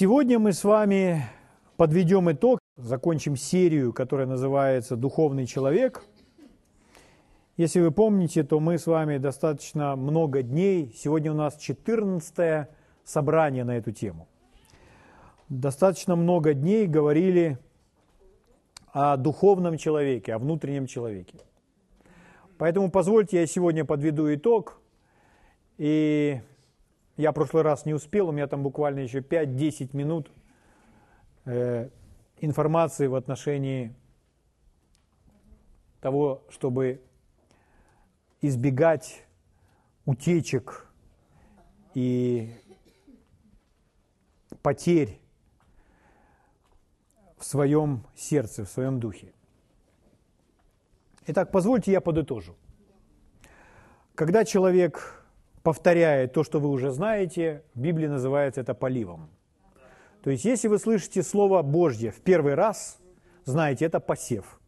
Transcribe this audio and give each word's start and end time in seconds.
Сегодня 0.00 0.38
мы 0.38 0.54
с 0.54 0.64
вами 0.64 1.26
подведем 1.76 2.32
итог, 2.32 2.58
закончим 2.78 3.36
серию, 3.36 3.92
которая 3.92 4.26
называется 4.26 4.96
«Духовный 4.96 5.44
человек». 5.44 6.02
Если 7.58 7.80
вы 7.80 7.90
помните, 7.90 8.42
то 8.42 8.60
мы 8.60 8.78
с 8.78 8.86
вами 8.86 9.18
достаточно 9.18 9.96
много 9.96 10.40
дней, 10.40 10.90
сегодня 10.96 11.32
у 11.32 11.34
нас 11.34 11.58
14 11.58 12.68
собрание 13.04 13.62
на 13.64 13.76
эту 13.76 13.92
тему. 13.92 14.26
Достаточно 15.50 16.16
много 16.16 16.54
дней 16.54 16.86
говорили 16.86 17.58
о 18.94 19.18
духовном 19.18 19.76
человеке, 19.76 20.32
о 20.32 20.38
внутреннем 20.38 20.86
человеке. 20.86 21.40
Поэтому 22.56 22.90
позвольте 22.90 23.38
я 23.38 23.46
сегодня 23.46 23.84
подведу 23.84 24.32
итог. 24.32 24.80
И 25.76 26.40
я 27.20 27.32
в 27.32 27.34
прошлый 27.34 27.62
раз 27.62 27.84
не 27.84 27.94
успел, 27.94 28.28
у 28.28 28.32
меня 28.32 28.46
там 28.46 28.62
буквально 28.62 29.00
еще 29.00 29.20
5-10 29.20 29.96
минут 29.96 30.30
э, 31.44 31.90
информации 32.38 33.06
в 33.06 33.14
отношении 33.14 33.94
того, 36.00 36.42
чтобы 36.48 37.02
избегать 38.40 39.26
утечек 40.06 40.86
и 41.92 42.54
потерь 44.62 45.20
в 47.36 47.44
своем 47.44 48.06
сердце, 48.16 48.64
в 48.64 48.68
своем 48.70 48.98
духе. 48.98 49.34
Итак, 51.26 51.52
позвольте 51.52 51.92
я 51.92 52.00
подытожу. 52.00 52.56
Когда 54.14 54.44
человек 54.44 55.19
повторяет 55.62 56.32
то, 56.32 56.44
что 56.44 56.60
вы 56.60 56.68
уже 56.68 56.90
знаете, 56.90 57.62
в 57.74 57.80
Библии 57.80 58.06
называется 58.06 58.60
это 58.60 58.74
поливом. 58.74 59.30
То 60.22 60.30
есть, 60.30 60.44
если 60.44 60.68
вы 60.68 60.78
слышите 60.78 61.22
Слово 61.22 61.62
Божье 61.62 62.10
в 62.10 62.20
первый 62.20 62.54
раз, 62.54 62.98
знаете, 63.44 63.86
это 63.86 64.00
посев. 64.00 64.60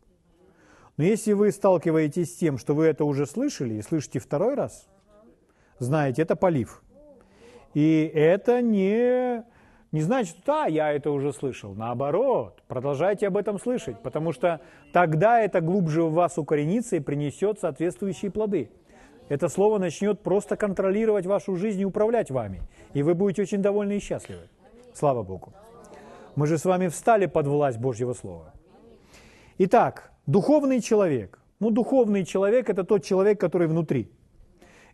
Но 0.97 1.05
если 1.05 1.33
вы 1.33 1.53
сталкиваетесь 1.53 2.35
с 2.35 2.37
тем, 2.37 2.59
что 2.59 2.75
вы 2.75 2.87
это 2.87 3.05
уже 3.05 3.27
слышали 3.27 3.75
и 3.75 3.83
слышите 3.83 4.19
второй 4.19 4.55
раз, 4.55 4.89
знаете, 5.79 6.23
это 6.23 6.37
полив. 6.37 6.83
И 7.75 8.11
это 8.15 8.61
не 8.61 9.45
не 9.93 10.01
значит, 10.01 10.37
да, 10.47 10.65
я 10.65 10.91
это 10.91 11.11
уже 11.11 11.35
слышал. 11.35 11.75
Наоборот, 11.75 12.63
продолжайте 12.67 13.27
об 13.27 13.37
этом 13.37 13.59
слышать, 13.59 14.01
потому 14.03 14.33
что 14.33 14.63
тогда 14.91 15.39
это 15.41 15.61
глубже 15.61 16.03
в 16.03 16.15
вас 16.15 16.39
укоренится 16.39 16.97
и 16.97 17.01
принесет 17.01 17.61
соответствующие 17.61 18.31
плоды. 18.31 18.71
Это 19.33 19.49
слово 19.49 19.79
начнет 19.79 20.21
просто 20.21 20.57
контролировать 20.57 21.25
вашу 21.25 21.57
жизнь 21.57 21.81
и 21.81 21.87
управлять 21.87 22.31
вами. 22.31 22.61
И 22.93 23.03
вы 23.03 23.15
будете 23.15 23.41
очень 23.41 23.63
довольны 23.63 23.97
и 23.97 23.99
счастливы. 23.99 24.43
Слава 24.93 25.23
Богу. 25.23 25.55
Мы 26.37 26.47
же 26.47 26.59
с 26.59 26.67
вами 26.67 26.89
встали 26.89 27.25
под 27.25 27.47
власть 27.47 27.79
Божьего 27.79 28.13
Слова. 28.13 28.53
Итак, 29.57 30.13
духовный 30.27 30.83
человек. 30.83 31.39
Ну, 31.61 31.71
духовный 31.71 32.27
человек– 32.27 32.69
это 32.69 32.85
тот 32.85 33.05
человек, 33.05 33.41
который 33.41 33.69
внутри. 33.69 34.11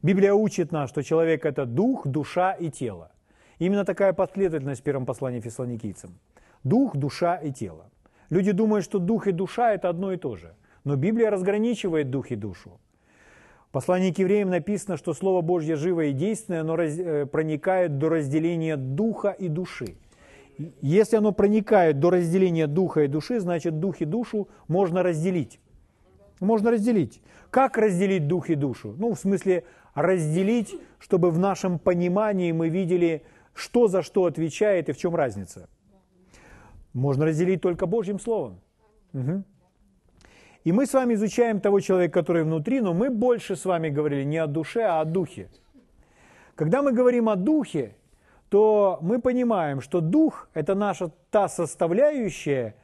Библия 0.03 0.33
учит 0.33 0.71
нас, 0.71 0.91
что 0.91 1.03
человек– 1.03 1.45
это 1.45 1.67
дух, 1.67 2.07
душа 2.07 2.53
и 2.53 2.71
тело. 2.71 3.11
Именно 3.59 3.85
такая 3.85 4.13
последовательность 4.13 4.83
в 4.83 4.85
первом 4.85 5.05
послании 5.05 5.41
фессалоникийцам. 5.41 6.11
Дух, 6.63 6.97
душа 6.97 7.35
и 7.39 7.51
тело. 7.51 7.91
Люди 8.31 8.53
думают, 8.53 8.85
что 8.85 9.01
дух 9.01 9.27
и 9.27 9.33
душа– 9.33 9.73
это 9.75 9.89
одно 9.89 10.13
и 10.13 10.17
то 10.17 10.37
же. 10.37 10.55
Но 10.85 10.95
Библия 10.95 11.29
разграничивает 11.29 12.11
дух 12.11 12.31
и 12.31 12.37
душу. 12.37 12.79
В 13.69 13.71
послании 13.71 14.13
к 14.13 14.19
евреям 14.19 14.51
написано, 14.51 14.97
что 14.97 15.15
Слово 15.15 15.43
Божье 15.43 15.77
живое 15.77 16.07
и 16.07 16.13
действенное, 16.13 16.63
оно 16.63 16.77
раз, 16.77 16.99
э, 16.99 17.27
проникает 17.27 17.99
до 17.99 18.09
разделения 18.09 18.77
духа 18.77 19.31
и 19.31 19.49
души. 19.49 19.97
Если 20.81 21.17
оно 21.17 21.33
проникает 21.33 22.01
до 22.01 22.11
разделения 22.11 22.67
духа 22.67 23.05
и 23.05 23.09
души, 23.09 23.41
значит 23.41 23.79
дух 23.79 24.01
и 24.01 24.05
душу 24.05 24.49
можно 24.67 25.03
разделить. 25.03 25.61
Можно 26.41 26.73
разделить. 26.73 27.21
Как 27.51 27.79
разделить 27.79 28.27
дух 28.27 28.51
и 28.51 28.55
душу? 28.55 28.95
Ну, 28.99 29.15
в 29.15 29.19
смысле 29.19 29.65
разделить, 29.95 30.75
чтобы 30.99 31.31
в 31.31 31.39
нашем 31.39 31.79
понимании 31.79 32.53
мы 32.53 32.69
видели– 32.69 33.23
что 33.59 33.89
за 33.89 34.03
что 34.03 34.25
отвечает 34.25 34.89
и 34.89 34.93
в 34.93 34.97
чем 34.97 35.17
разница. 35.17 35.69
Можно 36.93 37.27
разделить 37.27 37.61
только 37.61 37.87
Божьим 37.87 38.21
Словом. 38.21 38.61
Угу. 39.13 39.43
И 40.65 40.73
мы 40.73 40.87
с 40.87 40.95
вами 40.95 41.15
изучаем 41.15 41.61
того 41.61 41.81
человека, 41.81 42.21
который 42.21 42.45
внутри, 42.45 42.81
но 42.81 42.93
мы 42.95 43.11
больше 43.11 43.57
с 43.57 43.65
вами 43.65 43.89
говорили 43.89 44.25
не 44.25 44.39
о 44.39 44.47
душе, 44.47 44.83
а 44.83 45.01
о 45.01 45.05
духе. 45.05 45.49
Когда 46.55 46.83
мы 46.83 46.93
говорим 46.93 47.29
о 47.29 47.37
духе, 47.37 47.95
то 48.49 48.99
мы 49.01 49.21
понимаем, 49.21 49.81
что 49.81 50.01
дух– 50.01 50.49
это 50.55 50.75
наша 50.75 51.11
та 51.31 51.49
составляющая, 51.49 52.75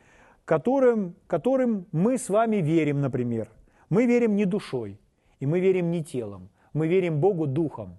которым, 0.45 1.15
которым 1.27 1.87
мы 1.93 2.19
с 2.19 2.29
вами 2.29 2.57
верим, 2.57 3.01
например. 3.01 3.49
Мы 3.89 4.07
верим 4.07 4.37
не 4.37 4.45
душой, 4.45 5.01
и 5.41 5.47
мы 5.47 5.61
верим 5.61 5.91
не 5.91 6.05
телом, 6.05 6.49
мы 6.73 6.87
верим 6.87 7.21
Богу 7.21 7.47
духом. 7.47 7.99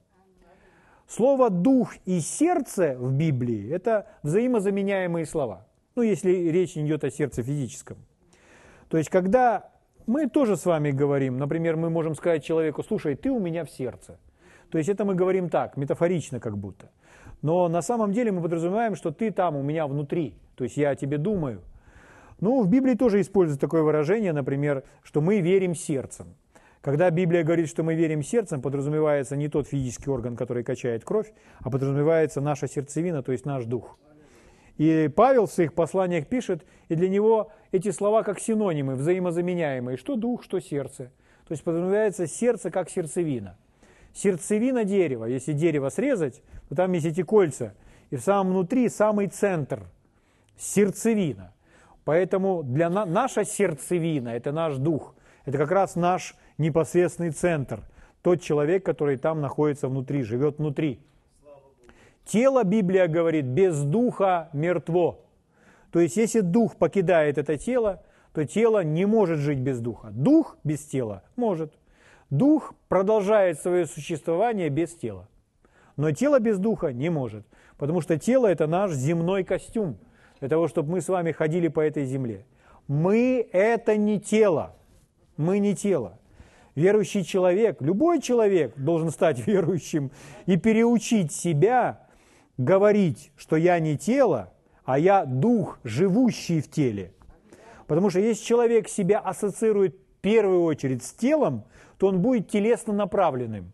Слово 1.07 1.49
«дух» 1.49 1.93
и 2.05 2.19
«сердце» 2.19 2.95
в 2.97 3.11
Библии– 3.11 3.69
это 3.71 4.07
взаимозаменяемые 4.23 5.25
слова. 5.25 5.67
Ну, 5.95 6.01
если 6.01 6.31
речь 6.31 6.75
идет 6.77 7.03
о 7.03 7.11
сердце 7.11 7.43
физическом. 7.43 7.97
То 8.89 8.97
есть, 8.97 9.09
когда 9.09 9.69
мы 10.05 10.27
тоже 10.27 10.55
с 10.55 10.65
вами 10.65 10.91
говорим, 10.91 11.37
например, 11.37 11.75
мы 11.75 11.89
можем 11.89 12.15
сказать 12.15 12.43
человеку, 12.43 12.83
слушай, 12.83 13.15
ты 13.15 13.29
у 13.29 13.39
меня 13.39 13.65
в 13.65 13.71
сердце. 13.71 14.19
То 14.69 14.77
есть, 14.77 14.89
это 14.89 15.05
мы 15.05 15.15
говорим 15.15 15.49
так, 15.49 15.77
метафорично 15.77 16.39
как 16.39 16.57
будто. 16.57 16.89
Но 17.41 17.67
на 17.67 17.81
самом 17.81 18.11
деле 18.11 18.31
мы 18.31 18.41
подразумеваем, 18.41 18.95
что 18.95 19.11
ты 19.11 19.31
там 19.31 19.55
у 19.55 19.63
меня 19.63 19.87
внутри. 19.87 20.35
То 20.55 20.63
есть, 20.63 20.77
я 20.77 20.91
о 20.91 20.95
тебе 20.95 21.17
думаю. 21.17 21.61
Ну, 22.39 22.61
в 22.61 22.69
Библии 22.69 22.95
тоже 22.95 23.21
используется 23.21 23.61
такое 23.61 23.81
выражение, 23.81 24.33
например, 24.33 24.83
что 25.03 25.21
мы 25.21 25.39
верим 25.39 25.73
сердцем. 25.73 26.35
Когда 26.81 27.09
Библия 27.09 27.43
говорит, 27.43 27.67
что 27.67 27.81
мы 27.81 27.95
верим 27.95 28.21
сердцем, 28.21 28.61
подразумевается 28.61 29.35
не 29.35 29.47
тот 29.47 29.67
физический 29.67 30.11
орган, 30.11 30.35
который 30.35 30.63
качает 30.63 31.03
кровь, 31.03 31.33
а 31.61 31.71
подразумевается 31.71 32.41
наша 32.41 32.67
сердцевина, 32.67 33.23
то 33.23 33.31
есть 33.31 33.45
наш 33.45 33.65
дух. 33.65 33.97
И 34.77 35.09
Павел 35.15 35.45
в 35.45 35.51
своих 35.51 35.73
посланиях 35.73 36.27
пишет, 36.27 36.65
и 36.89 36.95
для 36.95 37.07
него 37.07 37.51
эти 37.71 37.91
слова 37.91 38.23
как 38.23 38.39
синонимы, 38.39 38.95
взаимозаменяемые, 38.95 39.97
что 39.97 40.15
дух, 40.15 40.43
что 40.43 40.59
сердце. 40.59 41.11
То 41.47 41.51
есть 41.51 41.63
подразумевается 41.63 42.27
сердце 42.27 42.71
как 42.71 42.89
сердцевина. 42.89 43.57
Сердцевина 44.13 44.83
дерева, 44.83 45.25
если 45.25 45.53
дерево 45.53 45.89
срезать, 45.89 46.41
то 46.69 46.75
там 46.75 46.91
есть 46.93 47.05
эти 47.05 47.21
кольца, 47.21 47.73
и 48.09 48.15
в 48.15 48.21
самом 48.21 48.53
внутри 48.53 48.89
самый 48.89 49.27
центр, 49.27 49.83
сердцевина. 50.57 51.53
Поэтому 52.03 52.63
для 52.63 52.89
на, 52.89 53.05
наша 53.05 53.43
сердцевина– 53.43 54.29
это 54.35 54.51
наш 54.51 54.77
дух, 54.77 55.15
это 55.45 55.57
как 55.57 55.71
раз 55.71 55.95
наш 55.95 56.35
непосредственный 56.57 57.31
центр, 57.31 57.81
тот 58.21 58.41
человек, 58.41 58.85
который 58.85 59.17
там 59.17 59.41
находится 59.41 59.87
внутри, 59.87 60.23
живет 60.23 60.57
внутри. 60.57 60.99
Тело, 62.25 62.63
Библия 62.63 63.07
говорит, 63.07 63.45
без 63.45 63.83
духа 63.83 64.49
мертво. 64.51 65.21
То 65.91 65.99
есть, 65.99 66.17
если 66.17 66.41
дух 66.41 66.75
покидает 66.75 67.37
это 67.37 67.57
тело, 67.57 68.03
то 68.33 68.45
тело 68.45 68.83
не 68.83 69.05
может 69.05 69.39
жить 69.39 69.59
без 69.59 69.79
духа. 69.79 70.09
Дух 70.11 70.57
без 70.63 70.83
тела 70.85 71.23
может. 71.35 71.71
Дух 72.29 72.73
продолжает 72.89 73.61
свое 73.61 73.85
существование 73.85 74.69
без 74.69 74.93
тела. 74.95 75.29
Но 75.95 76.11
тело 76.11 76.39
без 76.39 76.57
духа 76.57 76.91
не 76.91 77.09
может. 77.09 77.45
Потому 77.77 78.01
что 78.01 78.17
тело– 78.17 78.47
это 78.47 78.67
наш 78.67 78.91
земной 78.91 79.43
костюм. 79.43 79.97
Для 80.39 80.49
того, 80.49 80.67
чтобы 80.67 80.91
мы 80.91 81.01
с 81.01 81.07
вами 81.07 81.31
ходили 81.31 81.67
по 81.67 81.79
этой 81.79 82.05
земле. 82.05 82.45
Мы– 82.87 83.47
это 83.53 83.95
не 83.95 84.19
тело. 84.19 84.75
Мы 85.37 85.59
не 85.59 85.75
тело. 85.75 86.17
Верующий 86.73 87.23
человек, 87.23 87.81
любой 87.81 88.19
человек 88.19 88.73
должен 88.75 89.11
стать 89.11 89.39
верующим 89.47 90.11
и 90.45 90.57
переучить 90.57 91.31
себя 91.31 92.04
говорить, 92.57 93.31
что 93.35 93.55
я 93.55 93.79
не 93.79 93.97
тело, 93.97 94.53
а 94.83 94.99
я 94.99 95.25
дух, 95.25 95.79
живущий 95.83 96.61
в 96.61 96.69
теле. 96.69 97.11
Потому 97.87 98.09
что 98.09 98.19
если 98.19 98.43
человек 98.43 98.87
себя 98.87 99.19
ассоциирует 99.19 99.95
в 99.95 100.21
первую 100.21 100.63
очередь 100.63 101.03
с 101.03 101.11
телом, 101.13 101.65
то 101.97 102.07
он 102.07 102.21
будет 102.21 102.49
телесно 102.49 102.93
направленным. 102.93 103.71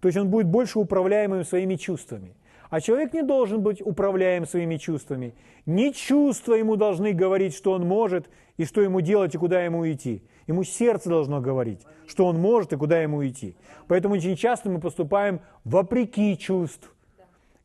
То 0.00 0.08
есть 0.08 0.18
он 0.18 0.28
будет 0.28 0.46
больше 0.46 0.78
управляемым 0.78 1.44
своими 1.44 1.76
чувствами. 1.76 2.34
А 2.70 2.80
человек 2.80 3.12
не 3.12 3.22
должен 3.22 3.60
быть 3.60 3.82
управляем 3.82 4.46
своими 4.46 4.78
чувствами. 4.78 5.34
Не 5.66 5.92
чувства 5.92 6.54
ему 6.54 6.76
должны 6.76 7.12
говорить, 7.12 7.54
что 7.54 7.72
он 7.72 7.86
может, 7.86 8.30
и 8.56 8.64
что 8.64 8.80
ему 8.80 9.00
делать, 9.00 9.34
и 9.34 9.38
куда 9.38 9.62
ему 9.62 9.90
идти. 9.90 10.22
Ему 10.46 10.64
сердце 10.64 11.08
должно 11.08 11.40
говорить, 11.40 11.82
что 12.06 12.26
он 12.26 12.40
может 12.40 12.72
и 12.72 12.76
куда 12.76 13.00
ему 13.00 13.26
идти. 13.26 13.56
Поэтому 13.88 14.14
очень 14.14 14.36
часто 14.36 14.70
мы 14.70 14.80
поступаем 14.80 15.40
вопреки 15.64 16.36
чувств. 16.36 16.92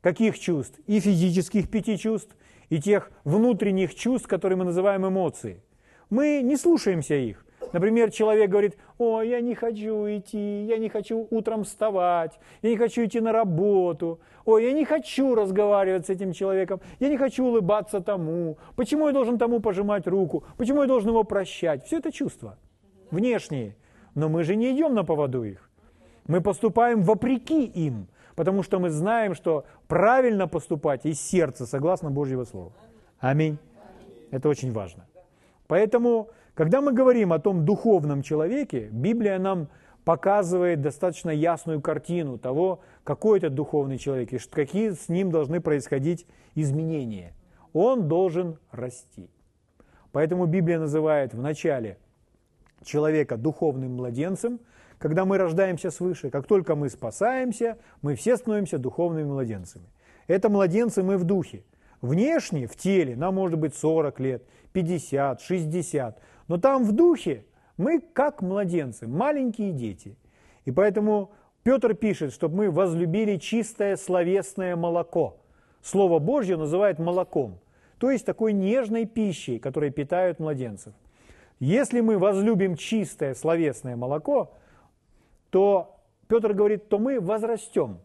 Каких 0.07 0.39
чувств? 0.39 0.79
И 0.87 1.01
физических 1.01 1.69
пяти 1.69 1.97
чувств, 1.97 2.33
и 2.69 2.79
тех 2.79 3.11
внутренних 3.25 3.93
чувств, 3.93 4.25
которые 4.25 4.57
мы 4.57 4.63
называем 4.63 5.05
эмоции. 5.05 5.61
Мы 6.09 6.39
не 6.41 6.55
слушаемся 6.55 7.15
их. 7.15 7.45
Например, 7.73 8.09
человек 8.09 8.49
говорит, 8.49 8.77
о, 8.97 9.21
я 9.21 9.41
не 9.41 9.53
хочу 9.53 10.07
идти, 10.07 10.63
я 10.63 10.77
не 10.77 10.87
хочу 10.87 11.27
утром 11.29 11.65
вставать, 11.65 12.39
я 12.61 12.69
не 12.69 12.77
хочу 12.77 13.03
идти 13.03 13.19
на 13.19 13.33
работу, 13.33 14.21
ой, 14.45 14.63
я 14.63 14.71
не 14.71 14.85
хочу 14.85 15.35
разговаривать 15.35 16.05
с 16.05 16.09
этим 16.09 16.31
человеком, 16.31 16.79
я 17.01 17.09
не 17.09 17.17
хочу 17.17 17.43
улыбаться 17.43 17.99
тому, 17.99 18.57
почему 18.77 19.07
я 19.07 19.13
должен 19.13 19.37
тому 19.37 19.59
пожимать 19.59 20.07
руку, 20.07 20.45
почему 20.55 20.83
я 20.83 20.87
должен 20.87 21.09
его 21.09 21.25
прощать. 21.25 21.83
Все 21.83 21.97
это 21.97 22.13
чувства 22.13 22.57
внешние, 23.11 23.75
но 24.15 24.29
мы 24.29 24.45
же 24.45 24.55
не 24.55 24.71
идем 24.71 24.93
на 24.93 25.03
поводу 25.03 25.43
их. 25.43 25.69
Мы 26.27 26.39
поступаем 26.39 27.03
вопреки 27.03 27.65
им, 27.65 28.07
потому 28.37 28.61
что 28.61 28.77
мы 28.77 28.91
знаем, 28.91 29.33
что 29.33 29.65
правильно 29.87 30.47
поступать 30.47 31.07
из 31.07 31.19
сердца, 31.19 31.65
согласно 31.65 32.11
Божьего 32.11 32.43
Слова. 32.45 32.71
Аминь. 33.19 33.57
Это 34.29 34.47
очень 34.47 34.71
важно. 34.71 35.07
Поэтому, 35.65 36.29
когда 36.53 36.81
мы 36.81 36.93
говорим 36.93 37.33
о 37.33 37.39
том 37.39 37.65
духовном 37.65 38.21
человеке, 38.21 38.89
Библия 38.91 39.39
нам 39.39 39.69
показывает 40.05 40.81
достаточно 40.81 41.31
ясную 41.31 41.81
картину 41.81 42.37
того, 42.37 42.81
какой 43.03 43.39
это 43.39 43.49
духовный 43.49 43.97
человек 43.97 44.31
и 44.31 44.37
какие 44.37 44.91
с 44.91 45.09
ним 45.09 45.31
должны 45.31 45.59
происходить 45.59 46.27
изменения. 46.53 47.33
Он 47.73 48.07
должен 48.07 48.59
расти. 48.71 49.31
Поэтому 50.11 50.45
Библия 50.45 50.77
называет 50.77 51.33
вначале 51.33 51.97
человека 52.83 53.37
духовным 53.37 53.95
младенцем, 53.95 54.59
когда 54.97 55.25
мы 55.25 55.37
рождаемся 55.37 55.91
свыше. 55.91 56.29
Как 56.29 56.47
только 56.47 56.75
мы 56.75 56.89
спасаемся, 56.89 57.77
мы 58.01 58.15
все 58.15 58.37
становимся 58.37 58.77
духовными 58.77 59.25
младенцами. 59.25 59.85
Это 60.27 60.49
младенцы 60.49 61.03
мы 61.03 61.17
в 61.17 61.23
духе. 61.23 61.63
Внешне, 62.01 62.67
в 62.67 62.75
теле, 62.75 63.15
нам 63.15 63.35
может 63.35 63.57
быть 63.59 63.75
40 63.75 64.19
лет, 64.19 64.43
50, 64.73 65.41
60. 65.41 66.21
Но 66.47 66.57
там 66.57 66.83
в 66.83 66.91
духе 66.91 67.45
мы 67.77 67.99
как 67.99 68.41
младенцы, 68.41 69.07
маленькие 69.07 69.71
дети. 69.71 70.17
И 70.65 70.71
поэтому 70.71 71.31
Петр 71.63 71.93
пишет, 71.95 72.33
чтобы 72.33 72.55
мы 72.55 72.71
возлюбили 72.71 73.37
чистое 73.37 73.95
словесное 73.97 74.75
молоко. 74.75 75.37
Слово 75.81 76.19
Божье 76.19 76.57
называют 76.57 76.99
молоком, 76.99 77.59
то 77.97 78.11
есть 78.11 78.25
такой 78.25 78.53
нежной 78.53 79.05
пищей, 79.05 79.59
которой 79.59 79.89
питают 79.89 80.39
младенцев. 80.39 80.93
Если 81.59 82.01
мы 82.01 82.17
возлюбим 82.17 82.75
чистое 82.75 83.33
словесное 83.33 83.95
молоко, 83.95 84.53
то 85.49 85.99
Петр 86.27 86.53
говорит, 86.53 86.89
то 86.89 86.99
мы 86.99 87.19
возрастем, 87.19 87.99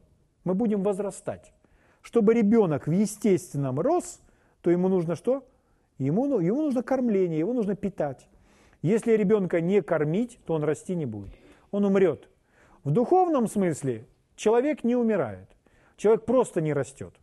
мы 0.45 0.55
будем 0.55 0.83
возрастать. 0.83 1.53
Чтобы 2.01 2.35
ребенок 2.35 2.87
в 2.87 2.91
естественном 2.91 3.79
рос, 3.81 4.21
то 4.63 4.71
ему 4.71 4.89
нужно 4.89 5.17
что? 5.17 5.47
Ему, 5.99 6.27
ну, 6.27 6.41
ему 6.41 6.63
нужно 6.63 6.83
кормление, 6.83 7.39
его 7.39 7.53
нужно 7.53 7.77
питать. 7.77 8.27
Если 8.81 9.13
ребенка 9.13 9.61
не 9.61 9.83
кормить, 9.83 10.39
то 10.47 10.55
он 10.55 10.65
расти 10.65 10.95
не 10.95 11.07
будет. 11.07 11.31
Он 11.71 11.85
умрет. 11.85 12.29
В 12.85 12.91
духовном 12.91 13.47
смысле 13.47 14.07
человек 14.35 14.83
не 14.83 14.97
умирает. 14.97 15.49
Человек 15.97 16.25
просто 16.25 16.61
не 16.61 16.73
растет. 16.73 17.15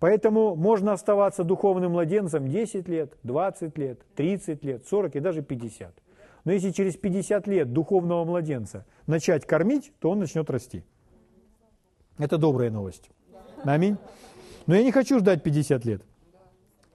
Поэтому 0.00 0.54
можно 0.54 0.92
оставаться 0.92 1.44
духовным 1.44 1.92
младенцем 1.92 2.48
10 2.48 2.88
лет, 2.88 3.16
20 3.22 3.78
лет, 3.78 4.00
30 4.16 4.64
лет, 4.64 4.86
40 4.86 5.16
и 5.16 5.20
даже 5.20 5.42
50. 5.42 5.94
Но 6.44 6.52
если 6.52 6.70
через 6.72 6.96
50 6.96 7.46
лет 7.46 7.72
духовного 7.72 8.24
младенца 8.24 8.84
начать 9.06 9.46
кормить, 9.46 9.92
то 10.00 10.10
он 10.10 10.18
начнет 10.18 10.50
расти. 10.50 10.84
Это 12.18 12.36
добрая 12.38 12.70
новость. 12.70 13.10
Аминь. 13.64 13.96
Но 14.66 14.74
я 14.74 14.82
не 14.82 14.92
хочу 14.92 15.18
ждать 15.18 15.42
50 15.42 15.84
лет. 15.84 16.02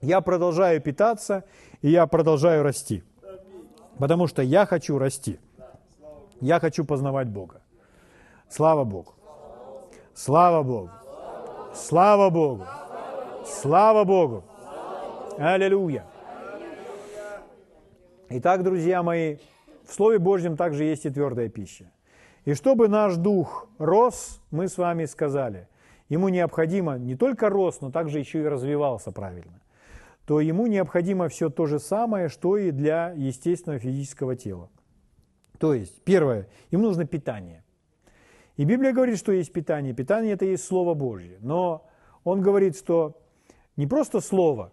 Я 0.00 0.20
продолжаю 0.20 0.80
питаться, 0.80 1.44
и 1.82 1.90
я 1.90 2.06
продолжаю 2.06 2.62
расти. 2.62 3.02
Потому 3.98 4.26
что 4.28 4.42
я 4.42 4.66
хочу 4.66 4.98
расти. 4.98 5.38
Я 6.40 6.58
хочу 6.58 6.84
познавать 6.84 7.28
Бога. 7.28 7.60
Слава 8.48 8.84
Богу. 8.84 9.14
Слава 10.14 10.62
Богу. 10.62 10.90
Слава 11.74 12.30
Богу. 12.30 12.64
Слава 12.64 12.66
Богу. 12.66 12.66
Аллилуйя. 15.38 16.04
Итак, 18.28 18.62
друзья 18.62 19.02
мои, 19.02 19.36
в 19.84 19.94
Слове 19.94 20.18
Божьем 20.18 20.56
также 20.56 20.84
есть 20.84 21.06
и 21.06 21.10
твердая 21.10 21.48
пища. 21.48 21.90
И 22.44 22.54
чтобы 22.54 22.88
наш 22.88 23.16
дух 23.16 23.68
рос, 23.78 24.40
мы 24.50 24.68
с 24.68 24.76
вами 24.76 25.06
сказали, 25.06 25.68
ему 26.08 26.28
необходимо 26.28 26.98
не 26.98 27.16
только 27.16 27.48
рос, 27.48 27.80
но 27.80 27.90
также 27.90 28.18
еще 28.18 28.42
и 28.42 28.46
развивался 28.46 29.10
правильно, 29.10 29.60
то 30.26 30.40
ему 30.40 30.66
необходимо 30.66 31.28
все 31.28 31.48
то 31.48 31.66
же 31.66 31.78
самое, 31.78 32.28
что 32.28 32.56
и 32.56 32.70
для 32.70 33.12
естественного 33.16 33.80
физического 33.80 34.36
тела. 34.36 34.68
То 35.58 35.74
есть, 35.74 36.02
первое, 36.04 36.48
ему 36.70 36.84
нужно 36.84 37.06
питание. 37.06 37.64
И 38.56 38.64
Библия 38.64 38.92
говорит, 38.92 39.18
что 39.18 39.32
есть 39.32 39.52
питание. 39.52 39.94
Питание– 39.94 40.32
это 40.34 40.44
есть 40.44 40.64
Слово 40.64 40.94
Божье. 40.94 41.38
Но 41.40 41.86
он 42.24 42.42
говорит, 42.42 42.76
что 42.76 43.16
не 43.80 43.86
просто 43.86 44.20
Слово, 44.20 44.70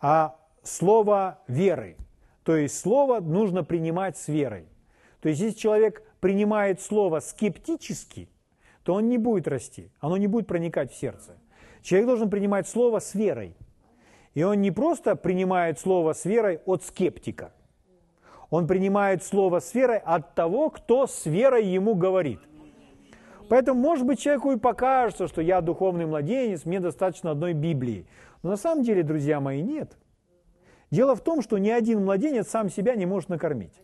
а 0.00 0.36
Слово 0.62 1.38
веры. 1.48 1.96
То 2.44 2.54
есть 2.56 2.78
Слово 2.78 3.20
нужно 3.20 3.64
принимать 3.64 4.16
с 4.16 4.28
верой. 4.28 4.66
То 5.20 5.28
есть 5.28 5.40
если 5.40 5.58
человек 5.58 6.02
принимает 6.20 6.80
Слово 6.80 7.20
скептически– 7.20 8.28
то 8.88 8.94
он 8.94 9.10
не 9.10 9.18
будет 9.18 9.46
расти, 9.46 9.90
оно 10.00 10.16
не 10.16 10.28
будет 10.28 10.46
проникать 10.46 10.90
в 10.90 10.96
сердце. 10.96 11.36
Человек 11.82 12.06
должен 12.06 12.30
принимать 12.30 12.66
Слово 12.66 13.00
с 13.00 13.14
верой. 13.14 13.54
И 14.32 14.42
он 14.42 14.62
не 14.62 14.70
просто 14.70 15.14
принимает 15.14 15.78
Слово 15.78 16.14
с 16.14 16.24
верой 16.24 16.60
от 16.64 16.82
скептика. 16.82 17.52
Он 18.48 18.66
принимает 18.66 19.22
Слово 19.22 19.60
с 19.60 19.74
верой 19.74 19.98
от 19.98 20.34
того, 20.34 20.70
кто 20.70 21.06
с 21.06 21.26
верой 21.26 21.66
ему 21.66 21.94
говорит. 21.94 22.40
Поэтому, 23.48 23.80
может 23.80 24.06
быть, 24.06 24.20
человеку 24.20 24.52
и 24.52 24.58
покажется, 24.58 25.26
что 25.26 25.40
я 25.40 25.60
духовный 25.60 26.06
младенец, 26.06 26.64
мне 26.64 26.80
достаточно 26.80 27.30
одной 27.30 27.52
Библии. 27.52 28.06
Но 28.42 28.50
на 28.50 28.56
самом 28.56 28.84
деле, 28.84 29.02
друзья 29.02 29.40
мои, 29.40 29.62
нет. 29.62 29.96
Дело 30.90 31.14
в 31.14 31.20
том, 31.20 31.42
что 31.42 31.58
ни 31.58 31.70
один 31.70 32.04
младенец 32.04 32.48
сам 32.48 32.70
себя 32.70 32.94
не 32.94 33.06
может 33.06 33.28
накормить. 33.28 33.80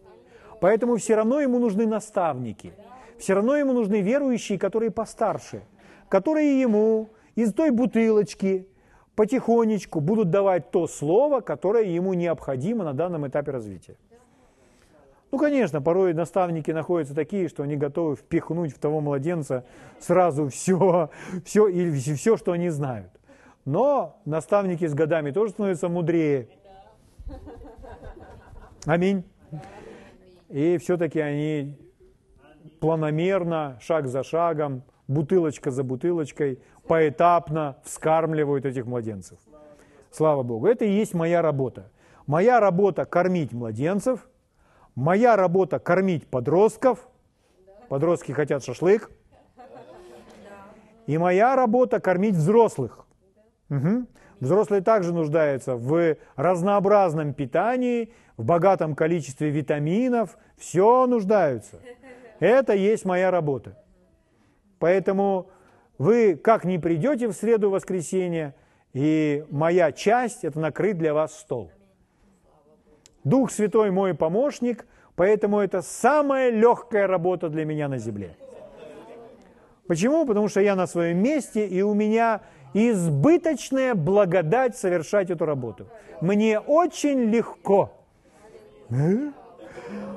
Поэтому 0.61 0.96
все 0.96 1.16
равно 1.16 1.40
ему 1.40 1.58
нужны 1.58 1.87
наставники– 1.87 2.72
все 3.19 3.34
равно 3.34 3.56
ему 3.56 3.72
нужны 3.72 4.00
верующие, 4.00 4.58
которые 4.58 4.90
постарше, 4.90 5.62
которые 6.08 6.60
ему 6.60 7.10
из 7.34 7.52
той 7.52 7.70
бутылочки 7.70 8.69
потихонечку 9.14 10.00
будут 10.00 10.31
давать 10.31 10.70
то 10.70 10.87
слово, 10.87 11.40
которое 11.40 11.84
ему 11.84 12.14
необходимо 12.14 12.84
на 12.84 12.93
данном 12.93 13.26
этапе 13.26 13.52
развития. 13.52 13.96
Ну, 15.34 15.40
конечно, 15.40 15.82
порой 15.82 16.14
наставники 16.14 16.70
находятся 16.70 17.12
такие, 17.12 17.48
что 17.48 17.64
они 17.64 17.75
готовы 17.75 18.14
впихнуть 18.14 18.72
в 18.72 18.78
того 18.78 19.00
младенца 19.00 19.64
сразу 19.98 20.48
все, 20.48 21.10
все, 21.44 21.66
или 21.66 21.90
все, 21.90 22.36
что 22.36 22.52
они 22.52 22.69
знают. 22.69 23.10
Но 23.64 24.20
наставники 24.25 24.86
с 24.86 24.94
годами 24.94 25.32
тоже 25.32 25.50
становятся 25.50 25.88
мудрее. 25.88 26.46
Аминь. 28.86 29.24
И 30.50 30.79
все-таки 30.79 31.19
они 31.19 31.76
планомерно, 32.79 33.76
шаг 33.81 34.06
за 34.06 34.22
шагом, 34.22 34.84
бутылочка 35.08 35.72
за 35.72 35.82
бутылочкой, 35.82 36.60
поэтапно 36.86 37.79
вскармливают 37.82 38.67
этих 38.67 38.86
младенцев. 38.86 39.41
Слава 40.12 40.44
Богу. 40.44 40.69
Это 40.69 40.84
и 40.84 40.93
есть 40.93 41.12
моя 41.12 41.43
работа. 41.43 41.91
Моя 42.29 42.60
работа 42.60 43.05
кормить 43.05 43.53
младенцев, 43.53 44.29
моя 44.94 45.36
работа 45.36 45.79
кормить 45.79 46.27
подростков, 46.27 47.08
подростки 47.89 48.32
хотят 48.32 48.65
шашлык, 48.65 49.10
и 51.06 51.19
моя 51.19 51.55
работа 51.55 52.01
кормить 52.01 52.34
взрослых. 52.34 53.06
Угу. 53.70 54.06
Взрослые 54.41 54.82
также 54.82 55.13
нуждаются 55.13 55.77
в 55.77 56.17
разнообразном 56.36 57.34
питании, 57.34 58.13
в 58.36 58.44
богатом 58.44 58.94
количестве 58.94 59.51
витаминов, 59.51 60.36
все 60.56 61.06
нуждаются. 61.06 61.81
Это 62.41 62.74
есть 62.74 63.05
моя 63.05 63.31
работа. 63.31 63.79
Поэтому 64.79 65.51
вы 65.98 66.36
как 66.36 66.65
не 66.65 66.79
придете 66.79 67.29
в 67.29 67.32
среду 67.32 67.70
воскресенье, 67.70 68.55
и 68.93 69.44
моя 69.51 69.93
часть– 69.93 70.44
это 70.44 70.58
накрыть 70.58 70.98
для 70.98 71.15
вас 71.15 71.39
стол. 71.39 71.70
Дух 73.24 73.50
Святой 73.50 73.90
мой 73.90 74.14
помощник, 74.14 74.86
поэтому 75.16 75.60
это 75.60 75.82
самая 75.82 76.50
легкая 76.50 77.06
работа 77.06 77.48
для 77.48 77.64
меня 77.64 77.88
на 77.88 77.98
земле. 77.98 78.36
Почему? 79.86 80.26
Потому 80.26 80.48
что 80.48 80.60
я 80.60 80.76
на 80.76 80.86
своем 80.86 81.19
месте, 81.19 81.66
и 81.66 81.82
у 81.82 81.94
меня 81.94 82.40
избыточная 82.74 83.94
благодать 83.94 84.76
совершать 84.76 85.31
эту 85.31 85.46
работу. 85.46 85.86
Мне 86.20 86.58
очень 86.58 87.24
легко. 87.24 87.93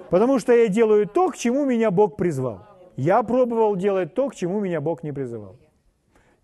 Потому 0.10 0.40
что 0.40 0.54
я 0.54 0.68
делаю 0.68 1.08
то, 1.08 1.30
к 1.30 1.38
чему 1.38 1.66
меня 1.66 1.92
Бог 1.92 2.16
призвал. 2.16 2.66
Я 2.96 3.22
пробовал 3.24 3.76
делать 3.76 4.14
то, 4.14 4.30
к 4.30 4.36
чему 4.36 4.60
меня 4.60 4.82
Бог 4.82 5.04
не 5.04 5.12
призывал. 5.12 5.58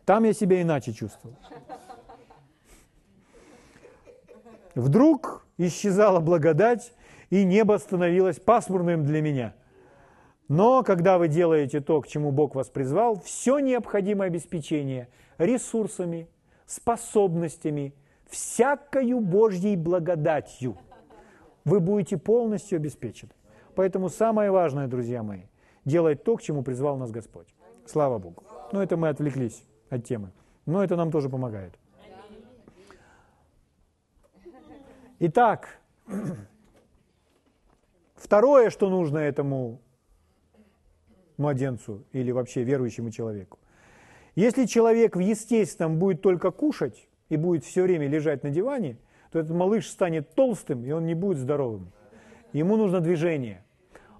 Там 0.05 0.25
я 0.25 0.33
себя 0.33 0.61
иначе 0.61 0.91
чувствовал. 0.93 1.35
Вдруг 4.75 5.42
исчезала 5.57 6.19
благодать, 6.19 6.93
и 7.29 7.43
небо 7.43 7.77
становилось 7.77 8.39
пасмурным 8.39 9.05
для 9.05 9.21
меня. 9.21 9.53
Но 10.47 10.83
когда 10.83 11.17
вы 11.17 11.27
делаете 11.27 11.81
то, 11.81 12.01
к 12.01 12.07
чему 12.07 12.31
Бог 12.31 12.55
вас 12.55 12.69
призвал, 12.69 13.19
все 13.21 13.59
необходимое 13.59 14.27
обеспечение 14.27 15.07
ресурсами, 15.37 16.27
способностями, 16.65 17.93
всякою 18.29 19.19
Божьей 19.19 19.75
благодатью 19.75 20.77
вы 21.65 21.79
будете 21.79 22.17
полностью 22.17 22.77
обеспечены. 22.77 23.31
Поэтому 23.75 24.09
самое 24.09 24.51
важное, 24.51 24.87
друзья 24.87 25.23
мои, 25.23 25.43
делать 25.85 26.23
то, 26.23 26.35
к 26.35 26.41
чему 26.41 26.61
призвал 26.63 26.97
нас 26.97 27.11
Господь. 27.11 27.47
Слава 27.85 28.19
Богу. 28.19 28.43
Но 28.71 28.83
это 28.83 28.97
мы 28.97 29.09
отвлеклись 29.09 29.63
от 29.89 30.05
темы. 30.05 30.31
Но 30.65 30.83
это 30.83 30.95
нам 30.95 31.11
тоже 31.11 31.29
помогает. 31.29 31.73
Итак, 35.25 35.79
второе, 38.13 38.69
что 38.69 38.89
нужно 38.89 39.19
этому 39.19 39.79
младенцу 41.37 42.03
или 42.11 42.31
вообще 42.31 42.63
верующему 42.63 43.09
человеку. 43.09 43.57
Если 44.35 44.65
человек 44.65 45.15
в 45.15 45.19
естественном 45.19 45.97
будет 45.97 46.21
только 46.21 46.51
кушать 46.51 47.07
и 47.29 47.37
будет 47.37 47.63
все 47.63 47.83
время 47.83 48.09
лежать 48.09 48.43
на 48.43 48.49
диване, 48.49 48.97
то 49.31 49.39
этот 49.39 49.55
малыш 49.55 49.89
станет 49.89 50.35
толстым, 50.35 50.83
и 50.83 50.91
он 50.91 51.05
не 51.05 51.13
будет 51.13 51.37
здоровым. 51.37 51.93
Ему 52.51 52.75
нужно 52.75 52.99
движение. 52.99 53.63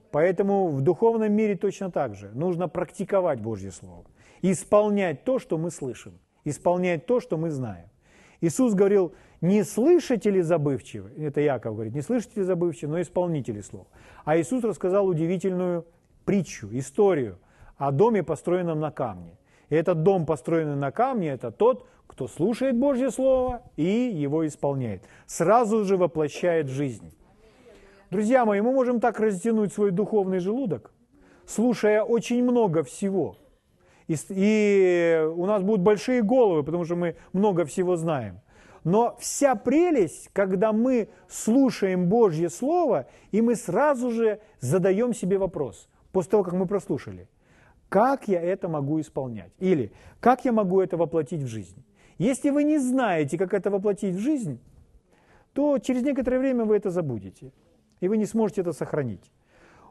Поэтому 0.09 0.69
в 0.69 0.79
духовном 0.79 1.33
мире 1.33 1.57
точно 1.57 1.91
так 1.91 2.15
же. 2.15 2.31
Нужно 2.33 2.69
практиковать 2.69 3.41
Божье 3.41 3.71
Слово. 3.71 4.05
Исполнять 4.41 5.25
то, 5.25 5.37
что 5.37 5.57
мы 5.57 5.69
слышим. 5.69 6.17
Исполнять 6.45 7.05
то, 7.05 7.19
что 7.19 7.35
мы 7.35 7.49
знаем. 7.49 7.89
Иисус 8.39 8.73
говорил, 8.73 9.13
не 9.43 9.63
слышите 9.63 10.41
забывчивы, 10.41 11.11
это 11.17 11.41
Яков 11.41 11.73
говорит, 11.73 11.93
не 11.93 12.01
слышите 12.01 12.45
забывчивы, 12.45 12.93
но 12.93 13.01
исполнители 13.01 13.59
слова. 13.59 13.87
А 14.23 14.37
Иисус 14.37 14.63
рассказал 14.63 15.05
удивительную 15.05 15.85
притчу, 16.23 16.69
историю 16.71 17.39
о 17.75 17.91
доме, 17.91 18.23
построенном 18.23 18.79
на 18.79 18.89
камне. 18.89 19.37
И 19.69 19.75
этот 19.75 20.01
дом, 20.01 20.25
построенный 20.25 20.77
на 20.77 20.91
камне, 20.91 21.29
это 21.31 21.51
тот, 21.51 21.85
кто 22.07 22.29
слушает 22.29 22.77
Божье 22.77 23.11
Слово 23.11 23.63
и 23.75 23.83
его 23.83 24.47
исполняет. 24.47 25.03
Сразу 25.25 25.83
же 25.83 25.97
воплощает 25.97 26.69
жизнь. 26.69 27.13
Друзья 28.11 28.45
мои, 28.45 28.61
мы 28.61 28.71
можем 28.71 29.01
так 29.01 29.19
растянуть 29.19 29.73
свой 29.73 29.91
духовный 29.91 30.39
желудок, 30.39 30.93
слушая 31.45 32.01
очень 32.01 32.41
много 32.43 32.83
всего. 32.83 33.35
И 34.07 35.27
у 35.35 35.45
нас 35.45 35.63
будут 35.63 35.81
большие 35.81 36.21
головы, 36.21 36.63
потому 36.63 36.85
что 36.85 36.95
мы 36.95 37.17
много 37.33 37.65
всего 37.65 37.97
знаем. 37.97 38.39
Но 38.83 39.15
вся 39.19 39.55
прелесть, 39.55 40.29
когда 40.33 40.73
мы 40.73 41.09
слушаем 41.29 42.09
Божье 42.09 42.49
Слово, 42.49 43.07
и 43.31 43.41
мы 43.41 43.55
сразу 43.55 44.11
же 44.11 44.39
задаем 44.59 45.13
себе 45.13 45.37
вопрос, 45.37 45.87
после 46.11 46.31
того, 46.31 46.43
как 46.43 46.53
мы 46.53 46.65
прослушали, 46.65 47.29
как 47.87 48.27
я 48.27 48.41
это 48.41 48.67
могу 48.67 48.99
исполнять? 48.99 49.51
Или 49.59 49.93
как 50.19 50.45
я 50.45 50.51
могу 50.51 50.81
это 50.81 50.97
воплотить 50.97 51.41
в 51.41 51.47
жизнь? 51.47 51.83
Если 52.17 52.49
вы 52.49 52.63
не 52.63 52.77
знаете, 52.77 53.37
как 53.37 53.53
это 53.53 53.69
воплотить 53.69 54.15
в 54.15 54.19
жизнь, 54.19 54.59
то 55.53 55.77
через 55.77 56.03
некоторое 56.03 56.39
время 56.39 56.65
вы 56.65 56.75
это 56.75 56.89
забудете, 56.89 57.53
и 58.01 58.07
вы 58.07 58.17
не 58.17 58.25
сможете 58.25 58.61
это 58.61 58.73
сохранить. 58.73 59.31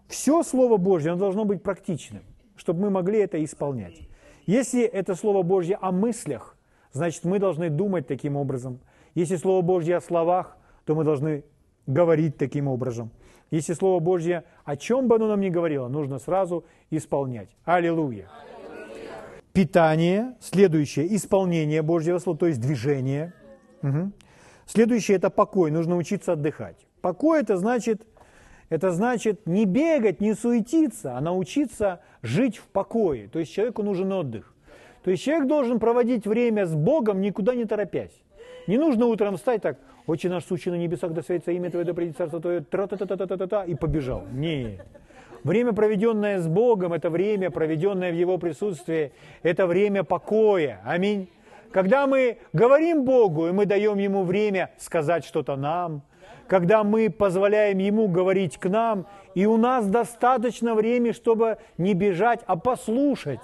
Все 0.08 0.42
Слово 0.42 0.76
Божье, 0.76 1.12
оно 1.12 1.20
должно 1.20 1.44
быть 1.44 1.62
практичным, 1.62 2.24
чтобы 2.56 2.80
мы 2.80 2.90
могли 2.90 3.20
это 3.20 3.42
исполнять. 3.42 4.00
Если 4.46 4.82
это 4.82 5.14
Слово 5.14 5.42
Божье 5.42 5.78
о 5.80 5.92
мыслях, 5.92 6.56
значит, 6.92 7.24
мы 7.24 7.38
должны 7.38 7.70
думать 7.70 8.06
таким 8.06 8.36
образом. 8.36 8.80
Если 9.14 9.36
Слово 9.36 9.62
Божье 9.62 9.96
о 9.96 10.00
словах, 10.00 10.56
то 10.84 10.94
мы 10.94 11.04
должны 11.04 11.44
говорить 11.86 12.36
таким 12.36 12.68
образом. 12.68 13.10
Если 13.50 13.74
Слово 13.74 14.00
Божье, 14.00 14.44
о 14.64 14.76
чем 14.76 15.08
бы 15.08 15.16
оно 15.16 15.28
нам 15.28 15.40
ни 15.40 15.50
говорило, 15.50 15.88
нужно 15.88 16.18
сразу 16.18 16.64
исполнять. 16.90 17.48
Аллилуйя. 17.64 18.28
Питание, 19.52 20.34
следующее, 20.40 21.14
исполнение 21.14 21.82
Божьего 21.82 22.18
Слова, 22.18 22.38
то 22.38 22.46
есть 22.46 22.60
движение. 22.60 23.34
Угу. 23.82 24.12
Следующее– 24.66 25.16
это 25.18 25.28
покой, 25.28 25.70
нужно 25.70 25.96
учиться 25.96 26.32
отдыхать. 26.32 26.86
Покой– 27.02 27.40
это 27.42 27.58
значит, 27.58 28.06
это 28.70 28.90
значит 28.92 29.46
не 29.46 29.66
бегать, 29.66 30.22
не 30.22 30.32
суетиться, 30.32 31.18
а 31.18 31.20
научиться 31.20 32.00
жить 32.22 32.56
в 32.56 32.68
покое. 32.68 33.28
То 33.28 33.38
есть 33.38 33.52
человеку 33.52 33.82
нужен 33.82 34.10
отдых. 34.12 34.51
То 35.04 35.10
есть 35.10 35.22
человек 35.22 35.46
должен 35.46 35.78
проводить 35.78 36.26
время 36.26 36.66
с 36.66 36.74
Богом, 36.74 37.20
никуда 37.20 37.54
не 37.54 37.64
торопясь. 37.64 38.12
Не 38.66 38.78
нужно 38.78 39.06
утром 39.06 39.36
встать 39.36 39.62
так, 39.62 39.78
«Отче 40.06 40.28
наш, 40.28 40.44
сущий 40.44 40.70
на 40.70 40.76
небесах, 40.76 41.12
да 41.12 41.22
светится 41.22 41.52
имя 41.52 41.70
Твое, 41.70 41.84
да 41.84 41.94
придет 41.94 42.16
царство 42.16 42.40
Твое, 42.40 42.60
тра 42.60 42.86
та 42.86 42.96
та 42.96 43.06
та 43.06 43.26
та 43.26 43.36
та 43.36 43.46
та 43.46 43.64
и 43.64 43.74
побежал. 43.74 44.22
Нет. 44.32 44.84
Время, 45.44 45.72
проведенное 45.72 46.38
с 46.38 46.46
Богом, 46.46 46.92
это 46.92 47.10
время, 47.10 47.50
проведенное 47.50 48.12
в 48.12 48.14
Его 48.14 48.38
присутствии, 48.38 49.12
это 49.42 49.66
время 49.66 50.04
покоя. 50.04 50.80
Аминь. 50.84 51.28
Когда 51.72 52.06
мы 52.06 52.38
говорим 52.52 53.04
Богу, 53.04 53.48
и 53.48 53.52
мы 53.52 53.66
даем 53.66 53.98
Ему 53.98 54.24
время 54.24 54.70
сказать 54.78 55.24
что-то 55.24 55.56
нам, 55.56 56.02
когда 56.46 56.84
мы 56.84 57.10
позволяем 57.10 57.78
Ему 57.78 58.08
говорить 58.08 58.58
к 58.58 58.68
нам, 58.68 59.06
и 59.34 59.46
у 59.46 59.56
нас 59.56 59.86
достаточно 59.86 60.74
времени, 60.74 61.12
чтобы 61.12 61.58
не 61.78 61.94
бежать, 61.94 62.40
а 62.46 62.56
послушать. 62.56 63.40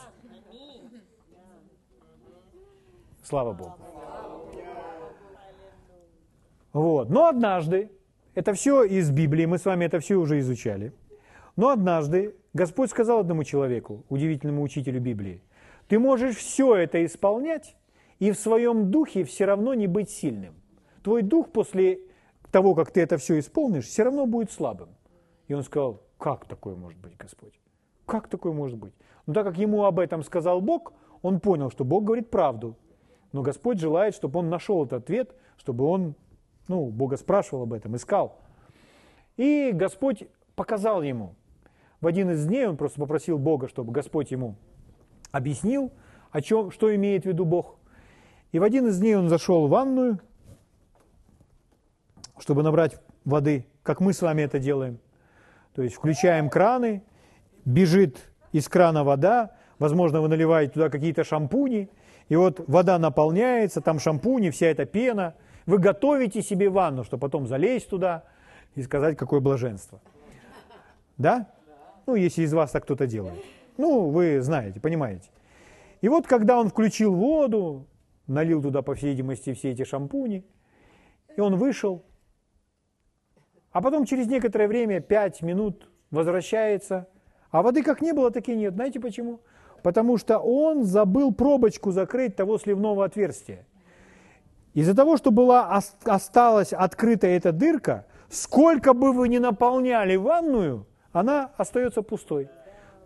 Слава 3.29 3.53
Богу. 3.53 3.75
Вот. 6.73 7.11
Но 7.11 7.27
однажды, 7.27 7.91
это 8.35 8.55
все 8.55 8.85
из 8.85 9.11
Библии, 9.11 9.45
мы 9.45 9.59
с 9.59 9.67
вами 9.67 9.85
это 9.85 10.01
все 10.01 10.15
уже 10.15 10.39
изучали, 10.39 10.95
но 11.55 11.69
однажды 11.69 12.35
Господь 12.55 12.89
сказал 12.89 13.19
одному 13.19 13.45
человеку, 13.45 14.07
удивительному 14.09 14.63
учителю 14.63 15.03
Библии, 15.03 15.43
ты 15.89 15.99
можешь 15.99 16.37
все 16.37 16.75
это 16.75 17.05
исполнять 17.05 17.77
и 18.19 18.31
в 18.31 18.39
своем 18.39 18.91
духе 18.91 19.25
все 19.25 19.45
равно 19.45 19.75
не 19.75 19.89
быть 19.89 20.09
сильным. 20.09 20.55
Твой 21.03 21.21
дух 21.21 21.53
после 21.53 22.01
того, 22.51 22.75
как 22.75 22.93
ты 22.93 23.03
это 23.03 23.19
все 23.19 23.39
исполнишь, 23.39 23.85
все 23.85 24.05
равно 24.05 24.25
будет 24.25 24.51
слабым. 24.51 24.89
И 25.49 25.53
он 25.53 25.65
сказал, 25.65 26.03
как 26.17 26.47
такое 26.47 26.77
может 26.77 26.99
быть, 26.99 27.19
Господь? 27.19 27.61
Как 28.07 28.29
такое 28.29 28.55
может 28.55 28.79
быть? 28.79 28.95
Но 29.27 29.35
так 29.35 29.45
как 29.45 29.59
ему 29.59 29.85
об 29.85 29.99
этом 29.99 30.23
сказал 30.23 30.63
Бог, 30.63 30.95
он 31.21 31.41
понял, 31.41 31.71
что 31.71 31.85
Бог 31.85 32.05
говорит 32.05 32.31
правду. 32.31 32.79
Но 33.33 33.43
Господь 33.43 33.79
желает, 33.79 34.15
чтобы 34.15 34.39
он 34.41 34.49
нашел 34.49 34.85
этот 34.85 35.05
ответ, 35.05 35.35
чтобы 35.57 35.85
он 35.85 36.15
ну, 36.69 36.87
Бога 36.87 37.17
спрашивал 37.17 37.63
об 37.63 37.73
этом, 37.73 37.97
искал. 37.97 38.39
И 39.37 39.73
Господь 39.73 40.25
показал 40.55 41.03
ему. 41.03 41.35
В 42.01 42.07
один 42.07 42.31
из 42.31 42.47
дней 42.47 42.67
он 42.67 42.77
просто 42.77 43.01
попросил 43.01 43.39
Бога, 43.39 43.69
чтобы 43.69 43.93
Господь 43.93 44.31
ему 44.31 44.57
объяснил, 45.33 45.91
о 46.31 46.41
чем, 46.43 46.71
что 46.71 46.95
имеет 46.95 47.25
в 47.25 47.27
виду 47.27 47.45
Бог. 47.45 47.77
И 48.53 48.59
в 48.59 48.63
один 48.63 48.87
из 48.87 48.99
дней 48.99 49.17
он 49.17 49.29
зашел 49.29 49.67
в 49.67 49.71
ванную, 49.71 50.21
чтобы 52.39 52.63
набрать 52.63 53.01
воды, 53.25 53.67
как 53.83 54.01
мы 54.01 54.13
с 54.13 54.23
вами 54.23 54.43
это 54.43 54.59
делаем. 54.59 55.01
То 55.75 55.83
есть 55.83 55.97
включаем 55.97 56.51
краны, 56.51 57.03
бежит 57.65 58.31
из 58.53 58.69
крана 58.69 59.05
вода, 59.05 59.57
возможно, 59.79 60.21
вы 60.21 60.29
наливаете 60.29 60.73
туда 60.73 60.89
какие-то 60.89 61.25
шампуни, 61.25 61.91
и 62.29 62.37
вот 62.37 62.63
вода 62.69 62.99
наполняется, 62.99 63.81
там 63.81 63.99
шампуни, 63.99 64.51
вся 64.51 64.67
эта 64.67 64.85
пена– 64.85 65.35
вы 65.69 65.77
готовите 65.77 66.41
себе 66.41 66.71
ванну, 66.71 67.05
чтобы 67.05 67.21
потом 67.21 67.47
залезть 67.47 67.91
туда 67.91 68.25
и 68.75 68.83
сказать, 68.83 69.19
какое 69.19 69.41
блаженство. 69.41 70.01
Да? 71.19 71.47
Ну, 72.07 72.15
если 72.15 72.41
из 72.41 72.55
вас 72.55 72.71
так 72.71 72.85
кто-то 72.85 73.07
делает. 73.07 73.39
Ну, 73.77 74.09
вы 74.09 74.41
знаете, 74.41 74.81
понимаете. 74.81 75.29
И 76.01 76.09
вот 76.09 76.27
когда 76.27 76.59
он 76.59 76.71
включил 76.71 77.15
воду, 77.15 77.87
налил 78.27 78.63
туда, 78.63 78.81
по 78.81 78.95
всей 78.95 79.11
видимости, 79.11 79.53
все 79.53 79.73
эти 79.73 79.85
шампуни, 79.85 80.43
и 81.37 81.41
он 81.43 81.57
вышел, 81.57 82.03
а 83.71 83.83
потом 83.83 84.07
через 84.07 84.27
некоторое 84.27 84.69
время, 84.69 85.01
пять 85.01 85.43
минут, 85.43 85.91
возвращается, 86.11 87.09
а 87.51 87.61
воды 87.61 87.83
как 87.83 88.01
не 88.01 88.15
было, 88.15 88.31
так 88.31 88.49
и 88.49 88.57
нет. 88.57 88.73
Знаете 88.73 89.01
почему? 89.01 89.41
Потому 89.83 90.19
что 90.19 90.39
он 90.39 90.85
забыл 90.85 91.33
пробочку 91.33 91.91
закрыть 91.93 92.37
того 92.37 92.59
сливного 92.59 93.05
отверстия. 93.05 93.67
Из-за 94.75 94.95
того, 94.95 95.17
что 95.17 95.31
была, 95.31 95.81
осталась 96.05 96.73
открыта 96.73 97.27
эта 97.27 97.53
дырка, 97.53 98.07
сколько 98.29 98.93
бы 98.93 99.13
вы 99.13 99.29
ни 99.29 99.39
наполняли 99.39 100.17
ванную, 100.17 100.87
она 101.13 101.51
остается 101.57 102.03
пустой. 102.03 102.49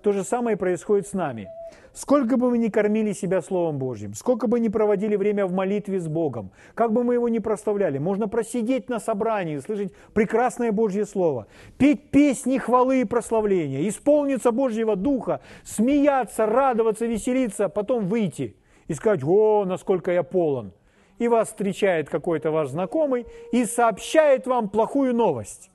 То 0.02 0.12
же 0.12 0.24
самое 0.24 0.56
происходит 0.56 1.06
с 1.06 1.12
нами. 1.12 1.48
Сколько 1.92 2.36
бы 2.36 2.50
мы 2.50 2.58
ни 2.58 2.68
кормили 2.68 3.12
себя 3.12 3.42
Словом 3.42 3.78
Божьим, 3.78 4.14
сколько 4.14 4.46
бы 4.46 4.58
ни 4.60 4.68
проводили 4.68 5.14
время 5.14 5.46
в 5.46 5.52
молитве 5.52 6.00
с 6.00 6.08
Богом, 6.08 6.50
как 6.74 6.92
бы 6.92 7.04
мы 7.04 7.14
его 7.14 7.28
ни 7.28 7.38
проставляли, 7.38 7.98
можно 7.98 8.28
просидеть 8.28 8.88
на 8.88 8.98
собрании, 8.98 9.58
слышать 9.58 9.92
прекрасное 10.14 10.72
Божье 10.72 11.04
Слово, 11.04 11.46
петь 11.76 12.10
песни 12.10 12.58
хвалы 12.58 13.02
и 13.02 13.04
прославления, 13.04 13.86
исполниться 13.88 14.52
Божьего 14.52 14.96
Духа, 14.96 15.40
смеяться, 15.64 16.46
радоваться, 16.46 17.06
веселиться, 17.06 17.68
потом 17.68 18.06
выйти 18.06 18.56
и 18.88 18.94
сказать, 18.94 19.22
о, 19.22 19.64
насколько 19.66 20.10
я 20.10 20.22
полон– 20.22 20.72
и 21.18 21.28
вас 21.28 21.48
встречает 21.48 22.08
какой-то 22.08 22.50
ваш 22.50 22.70
знакомый 22.70 23.26
и 23.52 23.64
сообщает 23.64 24.46
вам 24.46 24.68
плохую 24.68 25.14
новость. 25.14 25.70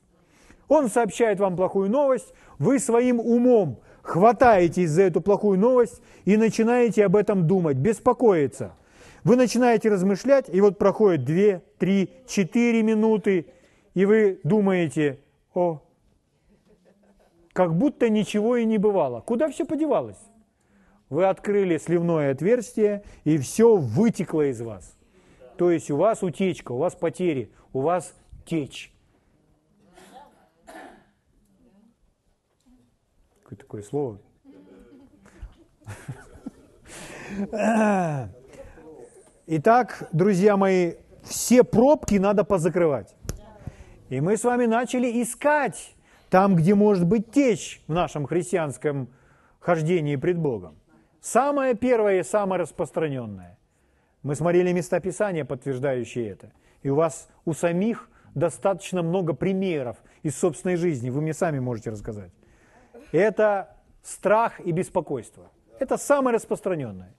Он 0.67 0.89
сообщает 0.89 1.39
вам 1.39 1.55
плохую 1.55 1.89
новость, 1.89 2.34
вы 2.60 2.79
своим 2.79 3.19
умом 3.19 3.79
хватаетесь 4.08 4.90
за 4.90 5.04
эту 5.04 5.22
плохую 5.22 5.60
новость 5.60 6.02
и 6.26 6.38
начинаете 6.38 7.06
об 7.06 7.16
этом 7.16 7.46
думать, 7.46 7.78
беспокоиться. 7.78 8.72
Вы 9.24 9.36
начинаете 9.36 9.90
размышлять, 9.90 10.50
и 10.50 10.62
вот 10.62 10.78
проходит 10.78 11.26
2, 11.26 11.62
3, 11.78 12.10
4 12.26 12.84
минуты, 12.84 13.48
и 13.94 14.06
вы 14.06 14.40
думаете, 14.44 15.20
о, 15.54 15.82
как 17.52 17.76
будто 17.76 18.10
ничего 18.10 18.56
и 18.56 18.64
не 18.64 18.78
бывало. 18.78 19.20
Куда 19.20 19.50
все 19.50 19.66
подевалось? 19.66 20.20
Вы 21.10 21.26
открыли 21.26 21.78
сливное 21.78 22.32
отверстие, 22.32 23.04
и 23.26 23.38
все 23.38 23.76
вытекло 23.76 24.50
из 24.50 24.62
вас. 24.62 24.96
То 25.58 25.70
есть 25.72 25.92
у 25.92 25.98
вас 25.98 26.24
утечка, 26.24 26.72
у 26.72 26.78
вас 26.78 26.96
потери, 26.96 27.52
у 27.74 27.82
вас 27.82 28.14
течь. 28.46 28.94
Какое 33.58 33.82
такое 33.82 33.82
слово? 33.84 34.20
Итак, 39.48 40.08
друзья 40.12 40.58
мои, 40.58 40.94
все 41.24 41.64
пробки 41.64 42.16
надо 42.16 42.44
позакрывать. 42.44 43.16
И 44.10 44.22
мы 44.22 44.38
с 44.38 44.44
вами 44.44 44.66
начали 44.66 45.22
искать 45.22 45.96
там, 46.30 46.56
где 46.56 46.76
может 46.76 47.06
быть 47.06 47.32
течь 47.32 47.82
в 47.88 47.94
нашем 47.94 48.26
христианском 48.26 49.10
хождении 49.60 50.16
пред 50.16 50.38
Богом. 50.38 50.76
Самое 51.22 51.76
первое 51.76 52.20
и 52.20 52.24
самое 52.24 52.62
распространенное. 52.62 53.58
Мы 54.24 54.36
смотрели 54.36 54.72
места 54.72 55.00
Писания, 55.00 55.46
подтверждающие 55.46 56.30
это. 56.30 56.52
И 56.84 56.90
у 56.90 56.96
вас 56.96 57.28
у 57.46 57.54
самих 57.54 58.10
достаточно 58.36 59.02
много 59.02 59.34
примеров 59.34 59.98
из 60.24 60.38
собственной 60.38 60.76
жизни. 60.76 61.10
Вы 61.10 61.22
мне 61.22 61.34
сами 61.34 61.60
можете 61.60 61.90
рассказать. 61.90 62.32
Это 63.12 63.76
страх 64.02 64.60
и 64.60 64.72
беспокойство. 64.72 65.52
Это 65.80 65.98
самое 65.98 66.36
распространенное. 66.36 67.14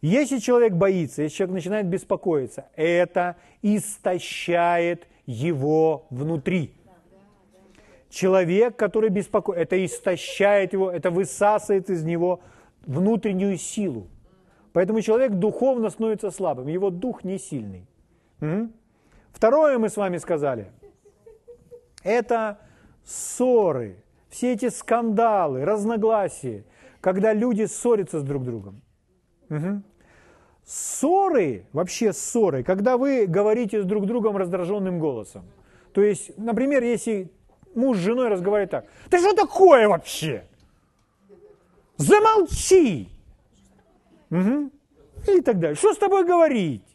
Если 0.00 0.38
человек 0.38 0.74
боится, 0.74 1.22
если 1.22 1.36
человек 1.36 1.54
начинает 1.54 1.86
беспокоиться, 1.86 2.66
это 2.76 3.36
истощает 3.62 5.06
его 5.26 6.06
внутри. 6.10 6.74
Человек, 8.10 8.76
который 8.76 9.08
беспокоится, 9.08 9.62
это 9.62 9.84
истощает 9.84 10.72
его, 10.74 10.90
это 10.90 11.10
высасывает 11.10 11.90
из 11.90 12.04
него 12.04 12.40
внутреннюю 12.86 13.56
силу. 13.56 14.08
Поэтому 14.72 15.00
человек 15.00 15.32
духовно 15.32 15.88
становится 15.88 16.30
слабым, 16.30 16.68
его 16.68 16.90
дух 16.90 17.24
не 17.24 17.38
сильный. 17.38 17.86
Второе 19.32 19.78
мы 19.78 19.88
с 19.88 19.96
вами 19.96 20.18
сказали, 20.18 20.70
это 22.02 22.58
ссоры, 23.04 24.03
все 24.34 24.52
эти 24.52 24.68
скандалы, 24.68 25.64
разногласия, 25.64 26.64
когда 27.00 27.32
люди 27.32 27.66
ссорятся 27.66 28.18
с 28.18 28.24
друг 28.24 28.44
другом. 28.44 28.82
Угу. 29.48 29.82
Ссоры, 30.64 31.66
вообще 31.72 32.12
ссоры, 32.12 32.64
когда 32.64 32.96
вы 32.96 33.26
говорите 33.26 33.80
с 33.80 33.84
друг 33.84 34.06
другом 34.06 34.36
раздраженным 34.36 34.98
голосом. 34.98 35.44
То 35.92 36.02
есть, 36.02 36.36
например, 36.36 36.82
если 36.82 37.30
муж 37.76 37.98
с 37.98 38.00
женой 38.00 38.28
разговаривает 38.28 38.70
так, 38.70 38.86
ты 39.08 39.18
что 39.18 39.34
такое 39.34 39.88
вообще? 39.88 40.44
Замолчи! 41.96 43.08
Угу. 44.30 44.70
И 45.28 45.40
так 45.42 45.60
далее. 45.60 45.76
Что 45.76 45.94
с 45.94 45.98
тобой 45.98 46.26
говорить? 46.26 46.93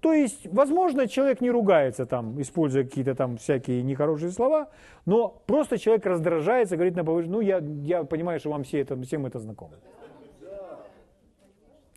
То 0.00 0.14
есть, 0.14 0.46
возможно, 0.46 1.06
человек 1.06 1.42
не 1.42 1.50
ругается 1.50 2.06
там, 2.06 2.40
используя 2.40 2.84
какие-то 2.84 3.14
там 3.14 3.36
всякие 3.36 3.82
нехорошие 3.82 4.30
слова, 4.30 4.68
но 5.04 5.42
просто 5.46 5.78
человек 5.78 6.06
раздражается, 6.06 6.76
говорит 6.76 6.96
на 6.96 7.04
повышении, 7.04 7.32
ну, 7.32 7.40
я, 7.40 7.58
я 7.82 8.04
понимаю, 8.04 8.40
что 8.40 8.50
вам 8.50 8.64
все 8.64 8.80
это, 8.80 9.00
всем 9.02 9.26
это 9.26 9.38
знакомо. 9.38 9.74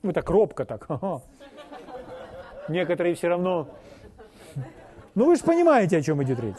Вы 0.02 0.12
так 0.12 0.30
робко 0.30 0.66
так. 0.66 0.88
Некоторые 2.68 3.16
все 3.16 3.30
равно... 3.30 3.70
Ну, 5.16 5.26
вы 5.26 5.38
же 5.38 5.44
понимаете, 5.44 5.98
о 5.98 6.02
чем 6.02 6.22
идет 6.24 6.40
речь. 6.42 6.58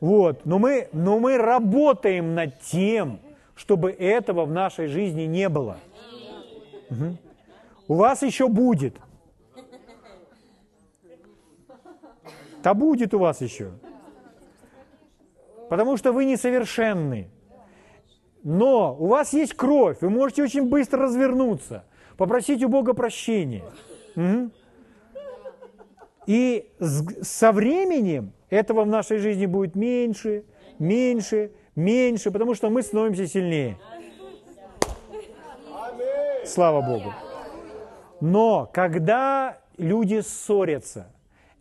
Вот, 0.00 0.44
но 0.44 0.58
мы, 0.58 0.88
но 0.92 1.18
мы 1.18 1.36
работаем 1.36 2.34
над 2.34 2.58
тем, 2.60 3.20
чтобы 3.54 3.90
этого 3.90 4.46
в 4.46 4.52
нашей 4.52 4.86
жизни 4.86 5.22
не 5.22 5.48
было. 5.48 5.78
Угу. 6.90 7.16
У 7.88 7.94
вас 7.94 8.22
еще 8.22 8.48
будет. 8.48 8.96
Да 12.68 12.74
будет 12.74 13.14
у 13.14 13.18
вас 13.18 13.40
еще. 13.40 13.70
Потому 15.70 15.96
что 15.96 16.12
вы 16.12 16.26
несовершенны. 16.26 17.30
Но 18.42 18.94
у 18.94 19.06
вас 19.06 19.32
есть 19.32 19.54
кровь, 19.54 20.02
вы 20.02 20.10
можете 20.10 20.42
очень 20.42 20.68
быстро 20.68 21.04
развернуться, 21.04 21.84
попросить 22.18 22.62
у 22.62 22.68
Бога 22.68 22.92
прощения. 22.92 23.64
И 26.26 26.70
со 27.22 27.52
временем 27.52 28.34
этого 28.50 28.84
в 28.84 28.86
нашей 28.86 29.16
жизни 29.16 29.46
будет 29.46 29.74
меньше, 29.74 30.44
меньше, 30.78 31.52
меньше, 31.74 32.30
потому 32.30 32.54
что 32.54 32.68
мы 32.68 32.82
становимся 32.82 33.26
сильнее. 33.26 33.78
Слава 36.44 36.82
Богу. 36.82 37.14
Но 38.20 38.68
когда 38.70 39.56
люди 39.78 40.20
ссорятся, 40.20 41.10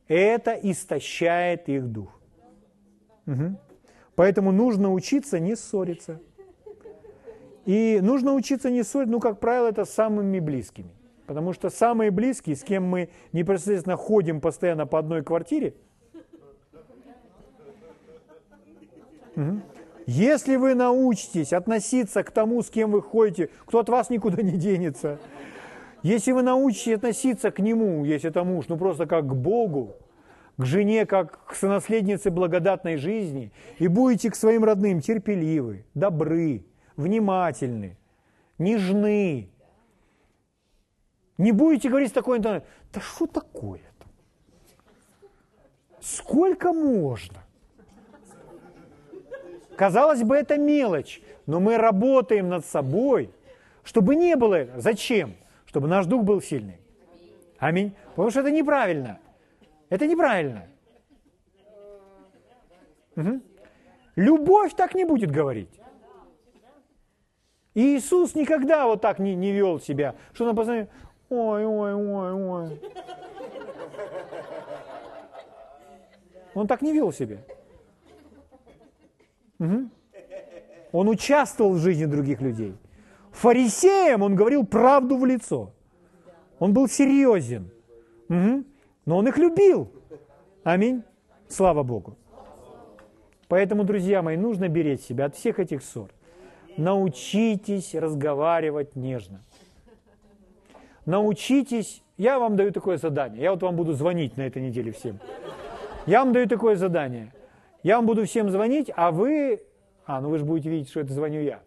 это 0.07 0.53
истощает 0.53 1.69
их 1.69 1.87
дух. 1.87 2.19
Угу. 3.25 3.57
Поэтому 4.15 4.51
нужно 4.51 4.93
учиться 4.93 5.39
не 5.39 5.55
ссориться. 5.55 6.19
И 7.65 7.99
нужно 8.01 8.33
учиться 8.33 8.69
не 8.69 8.83
ссориться, 8.83 9.11
ну, 9.11 9.19
как 9.19 9.39
правило, 9.39 9.67
это 9.67 9.85
с 9.85 9.89
самыми 9.89 10.39
близкими. 10.39 10.89
Потому 11.25 11.51
что 11.51 11.69
самые 11.69 12.09
близкие, 12.09 12.55
с 12.55 12.63
кем 12.63 12.85
мы 12.85 13.09
непосредственно 13.33 13.97
ходим 13.97 14.39
постоянно 14.39 14.87
по 14.87 14.97
одной 14.97 15.23
квартире, 15.23 15.75
если 20.07 20.55
вы 20.55 20.73
научитесь 20.73 21.51
относиться 21.51 22.23
к 22.23 22.31
тому, 22.31 22.63
с 22.63 22.69
кем 22.69 22.91
вы 22.91 23.01
ходите, 23.01 23.49
кто 23.65 23.79
от 23.79 23.89
вас 23.89 24.09
никуда 24.09 24.41
не 24.41 24.57
денется, 24.57 25.19
если 26.03 26.31
вы 26.31 26.43
научитесь 26.43 26.95
относиться 26.95 27.51
к 27.51 27.59
нему, 27.59 28.05
если 28.05 28.29
это 28.29 28.43
муж, 28.43 28.65
ну 28.67 28.77
просто 28.77 29.05
как 29.05 29.27
к 29.27 29.33
Богу, 29.33 29.95
к 30.57 30.65
жене 30.65 31.05
как 31.05 31.45
к 31.45 31.55
сонаследнице 31.55 32.31
благодатной 32.31 32.97
жизни, 32.97 33.51
и 33.77 33.87
будете 33.87 34.29
к 34.31 34.35
своим 34.35 34.63
родным 34.63 35.01
терпеливы, 35.01 35.85
добры, 35.93 36.65
внимательны, 36.95 37.97
нежны. 38.57 39.49
Не 41.37 41.51
будете 41.51 41.89
говорить 41.89 42.09
с 42.09 42.13
такой 42.13 42.39
интонацией, 42.39 42.71
да 42.93 43.01
что 43.01 43.27
такое-то? 43.27 43.83
Сколько 46.01 46.73
можно? 46.73 47.37
Казалось 49.75 50.23
бы, 50.23 50.35
это 50.35 50.57
мелочь, 50.57 51.21
но 51.45 51.59
мы 51.59 51.77
работаем 51.77 52.49
над 52.49 52.65
собой, 52.65 53.29
чтобы 53.83 54.15
не 54.15 54.35
было. 54.35 54.67
Зачем? 54.77 55.35
Чтобы 55.77 55.89
наш 55.89 56.07
дух 56.07 56.23
был 56.23 56.41
сильный. 56.41 56.79
Аминь. 57.59 57.95
Потому 58.15 58.31
что 58.31 58.39
это 58.39 58.49
неправильно. 58.49 59.19
Это 59.89 60.07
неправильно. 60.07 60.65
Угу. 63.15 63.41
Любовь 64.15 64.73
так 64.75 64.95
не 64.95 65.05
будет 65.05 65.29
говорить. 65.29 65.79
И 67.75 67.95
Иисус 67.95 68.33
никогда 68.33 68.87
вот 68.87 69.01
так 69.01 69.19
не, 69.19 69.35
не 69.35 69.51
вел 69.51 69.79
себя, 69.79 70.15
что 70.33 70.49
он 70.49 70.55
постоянно, 70.55 70.89
ой, 71.29 71.63
ой, 71.63 71.93
ой, 71.93 72.33
ой. 72.33 72.81
Он 76.55 76.65
так 76.65 76.81
не 76.81 76.91
вел 76.91 77.11
себя. 77.11 77.37
Угу. 79.59 79.89
Он 80.93 81.07
участвовал 81.07 81.73
в 81.73 81.77
жизни 81.77 82.05
других 82.05 82.41
людей. 82.41 82.75
Фарисеям 83.41 84.21
он 84.21 84.35
говорил 84.35 84.65
правду 84.65 85.17
в 85.17 85.25
лицо. 85.25 85.73
Он 86.59 86.73
был 86.73 86.87
серьезен. 86.87 87.69
Угу. 88.29 88.63
Но 89.05 89.17
он 89.17 89.27
их 89.27 89.37
любил. 89.37 89.91
Аминь. 90.63 91.03
Слава 91.47 91.83
Богу. 91.83 92.17
Поэтому, 93.47 93.83
друзья 93.83 94.21
мои, 94.21 94.37
нужно 94.37 94.67
беречь 94.67 95.01
себя 95.01 95.25
от 95.25 95.35
всех 95.35 95.59
этих 95.59 95.83
ссор 95.83 96.09
научитесь 96.77 97.95
разговаривать 97.95 98.95
нежно. 98.95 99.41
Научитесь, 101.05 102.03
я 102.17 102.39
вам 102.39 102.55
даю 102.55 102.71
такое 102.71 102.97
задание, 102.97 103.41
я 103.41 103.51
вот 103.51 103.63
вам 103.63 103.75
буду 103.75 103.93
звонить 103.93 104.37
на 104.37 104.43
этой 104.43 104.61
неделе 104.61 104.91
всем. 104.91 105.19
Я 106.05 106.23
вам 106.23 106.33
даю 106.33 106.47
такое 106.47 106.75
задание. 106.75 107.33
Я 107.83 107.97
вам 107.97 108.05
буду 108.05 108.25
всем 108.25 108.49
звонить, 108.49 108.91
а 108.95 109.11
вы... 109.11 109.61
А, 110.05 110.21
ну 110.21 110.29
вы 110.29 110.37
же 110.37 110.45
будете 110.45 110.69
видеть, 110.69 110.89
что 110.89 111.01
это 111.01 111.13
звоню 111.13 111.41
я. 111.41 111.59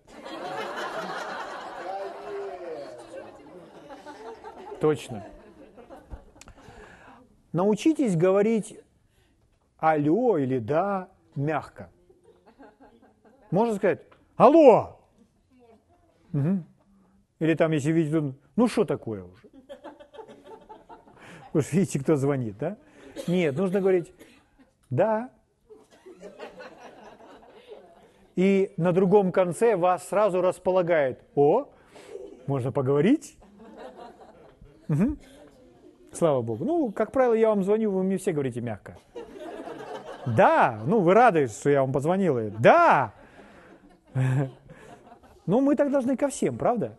Точно. 4.81 5.25
Научитесь 7.53 8.17
говорить 8.17 8.79
алло 9.79 10.39
или 10.39 10.59
да 10.59 11.09
мягко? 11.35 11.91
Можно 13.51 13.75
сказать 13.75 14.03
алло? 14.37 15.01
Угу. 16.33 16.65
Или 17.41 17.55
там, 17.55 17.73
если 17.73 17.91
видите, 17.91 18.35
ну 18.57 18.69
что 18.69 18.85
такое 18.85 19.25
уже? 19.25 19.49
Же 21.53 21.67
видите, 21.73 21.99
кто 21.99 22.17
звонит, 22.17 22.57
да? 22.59 22.77
Нет, 23.27 23.57
нужно 23.57 23.81
говорить 23.81 24.13
да. 24.91 25.31
И 28.37 28.73
на 28.77 28.93
другом 28.93 29.33
конце 29.33 29.77
вас 29.77 30.09
сразу 30.09 30.41
располагает. 30.41 31.23
О, 31.35 31.69
можно 32.47 32.73
поговорить? 32.73 33.37
Угу. 34.91 35.17
Слава 36.13 36.43
Богу. 36.43 36.65
Ну, 36.65 36.93
как 36.93 37.13
правило, 37.13 37.35
я 37.35 37.51
вам 37.51 37.63
звоню, 37.63 37.93
вы 37.93 38.03
мне 38.03 38.17
все 38.17 38.33
говорите 38.33 38.61
мягко. 38.61 38.99
Да, 40.27 40.81
ну 40.85 41.01
вы 41.01 41.15
рады, 41.15 41.47
что 41.47 41.71
я 41.71 41.81
вам 41.81 41.93
позвонил. 41.93 42.51
Да! 42.59 43.13
Ну, 45.47 45.61
мы 45.61 45.75
так 45.75 45.91
должны 45.91 46.17
ко 46.17 46.29
всем, 46.29 46.59
правда? 46.59 46.97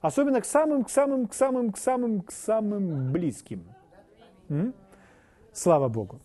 Особенно 0.00 0.40
к 0.40 0.44
самым, 0.44 0.84
к 0.84 0.90
самым, 0.90 1.26
к 1.26 1.34
самым, 1.34 1.72
к 1.72 1.78
самым, 1.78 2.20
к 2.20 2.32
самым 2.32 3.12
близким. 3.12 3.64
М? 4.50 4.74
Слава 5.52 5.88
Богу. 5.88 6.20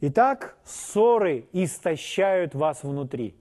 Итак, 0.00 0.56
ссоры 0.64 1.46
истощают 1.52 2.54
вас 2.54 2.82
внутри. 2.82 3.36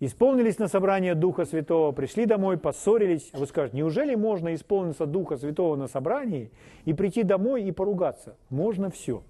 Исполнились 0.00 0.60
на 0.60 0.68
собрание 0.68 1.16
Духа 1.16 1.44
Святого, 1.44 1.90
пришли 1.90 2.24
домой, 2.24 2.56
поссорились. 2.56 3.30
А 3.32 3.38
вы 3.38 3.46
скажете, 3.46 3.78
неужели 3.78 4.14
можно 4.14 4.54
исполниться 4.54 5.06
Духа 5.06 5.36
Святого 5.36 5.74
на 5.74 5.88
собрании 5.88 6.52
и 6.84 6.92
прийти 6.92 7.24
домой 7.24 7.64
и 7.64 7.72
поругаться? 7.72 8.36
Можно 8.48 8.90
все. 8.90 9.24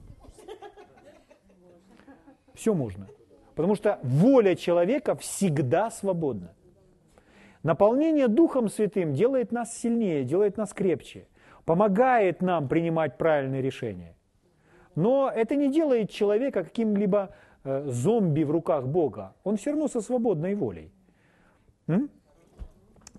Все 2.52 2.74
можно. 2.74 3.06
Потому 3.54 3.76
что 3.76 3.98
воля 4.02 4.54
человека 4.56 5.16
всегда 5.16 5.90
свободна. 5.90 6.52
Наполнение 7.62 8.28
Духом 8.28 8.68
Святым 8.68 9.14
делает 9.14 9.52
нас 9.52 9.76
сильнее, 9.76 10.22
делает 10.22 10.58
нас 10.58 10.74
крепче, 10.74 11.28
помогает 11.64 12.42
нам 12.42 12.68
принимать 12.68 13.16
правильные 13.16 13.62
решения. 13.62 14.14
Но 14.94 15.32
это 15.34 15.56
не 15.56 15.72
делает 15.72 16.10
человека 16.10 16.62
каким-либо 16.62 17.34
зомби 17.64 18.44
в 18.44 18.50
руках 18.50 18.86
Бога. 18.86 19.34
Он 19.44 19.56
все 19.56 19.70
равно 19.70 19.88
со 19.88 20.00
свободной 20.00 20.54
волей. 20.54 20.92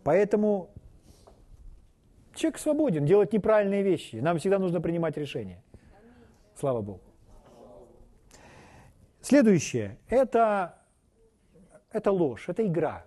Поэтому 0.04 0.70
человек 2.36 2.60
свободен 2.60 3.06
делать 3.06 3.34
неправильные 3.34 3.84
вещи. 3.84 4.18
Нам 4.18 4.38
всегда 4.38 4.60
нужно 4.60 4.82
принимать 4.82 5.18
решения. 5.18 5.62
Слава 6.56 6.82
Богу. 6.82 7.02
Следующее– 9.22 9.98
это, 10.10 10.76
это 11.92 12.12
ложь, 12.12 12.50
это 12.50 12.66
игра. 12.66 13.06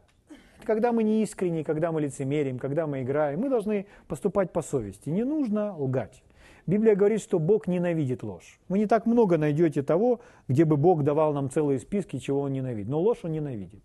Когда 0.64 0.92
мы 0.92 1.02
не 1.02 1.22
искренни, 1.22 1.62
когда 1.62 1.90
мы 1.90 2.02
лицемерим, 2.02 2.58
когда 2.58 2.86
мы 2.86 3.02
играем, 3.02 3.40
мы 3.40 3.48
должны 3.48 3.86
поступать 4.06 4.52
по 4.52 4.62
совести. 4.62 5.08
Не 5.08 5.24
нужно 5.24 5.76
лгать. 5.76 6.22
Библия 6.66 6.94
говорит, 6.94 7.20
что 7.20 7.38
Бог 7.38 7.66
ненавидит 7.66 8.22
ложь. 8.22 8.60
Вы 8.68 8.78
не 8.78 8.86
так 8.86 9.06
много 9.06 9.36
найдете 9.36 9.82
того, 9.82 10.20
где 10.48 10.64
бы 10.64 10.76
Бог 10.76 11.02
давал 11.02 11.32
нам 11.32 11.50
целые 11.50 11.78
списки, 11.78 12.18
чего 12.18 12.42
Он 12.42 12.52
ненавидит. 12.52 12.88
Но 12.88 13.00
ложь 13.00 13.18
Он 13.22 13.32
ненавидит. 13.32 13.84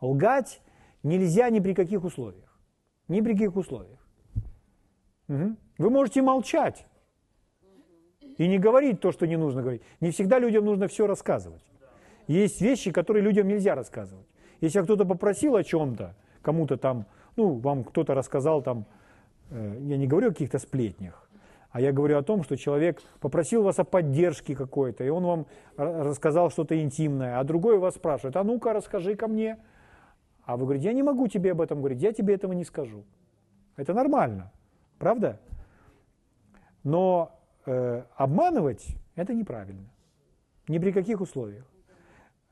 Лгать 0.00 0.60
нельзя 1.02 1.48
ни 1.50 1.60
при 1.60 1.74
каких 1.74 2.04
условиях. 2.04 2.58
Ни 3.08 3.20
при 3.20 3.32
каких 3.32 3.56
условиях. 3.56 3.98
Угу. 5.28 5.56
Вы 5.78 5.90
можете 5.90 6.22
молчать 6.22 6.86
и 8.38 8.46
не 8.46 8.58
говорить 8.58 9.00
то, 9.00 9.12
что 9.12 9.26
не 9.26 9.36
нужно 9.36 9.62
говорить. 9.62 9.82
Не 10.00 10.10
всегда 10.10 10.38
людям 10.38 10.64
нужно 10.64 10.88
все 10.88 11.06
рассказывать. 11.06 11.64
Есть 12.26 12.60
вещи, 12.60 12.90
которые 12.90 13.22
людям 13.22 13.48
нельзя 13.48 13.74
рассказывать. 13.74 14.26
Если 14.60 14.80
кто-то 14.80 15.04
попросил 15.04 15.56
о 15.56 15.64
чем-то, 15.64 16.14
кому-то 16.40 16.76
там, 16.76 17.06
ну, 17.36 17.54
вам 17.54 17.84
кто-то 17.84 18.14
рассказал 18.14 18.62
там, 18.62 18.86
э, 19.50 19.78
я 19.80 19.96
не 19.96 20.06
говорю 20.06 20.28
о 20.28 20.32
каких-то 20.32 20.58
сплетнях, 20.58 21.21
а 21.72 21.80
я 21.80 21.92
говорю 21.92 22.18
о 22.18 22.22
том, 22.22 22.44
что 22.44 22.56
человек 22.56 23.02
попросил 23.18 23.62
вас 23.62 23.78
о 23.78 23.84
поддержке 23.84 24.54
какой-то, 24.54 25.04
и 25.04 25.08
он 25.08 25.24
вам 25.24 25.46
рассказал 25.76 26.50
что-то 26.50 26.80
интимное, 26.80 27.38
а 27.38 27.44
другой 27.44 27.78
вас 27.78 27.94
спрашивает, 27.94 28.36
а 28.36 28.44
ну-ка 28.44 28.72
расскажи 28.72 29.16
ко 29.16 29.26
мне. 29.26 29.58
А 30.44 30.56
вы 30.56 30.64
говорите, 30.64 30.86
я 30.86 30.92
не 30.92 31.02
могу 31.02 31.28
тебе 31.28 31.52
об 31.52 31.60
этом 31.60 31.78
говорить, 31.78 32.02
я 32.02 32.12
тебе 32.12 32.34
этого 32.34 32.52
не 32.52 32.64
скажу. 32.64 33.04
Это 33.76 33.94
нормально, 33.94 34.52
правда? 34.98 35.40
Но 36.84 37.40
э, 37.64 38.02
обманывать 38.16 38.86
это 39.14 39.34
неправильно. 39.34 39.88
Ни 40.68 40.78
при 40.78 40.92
каких 40.92 41.20
условиях. 41.20 41.64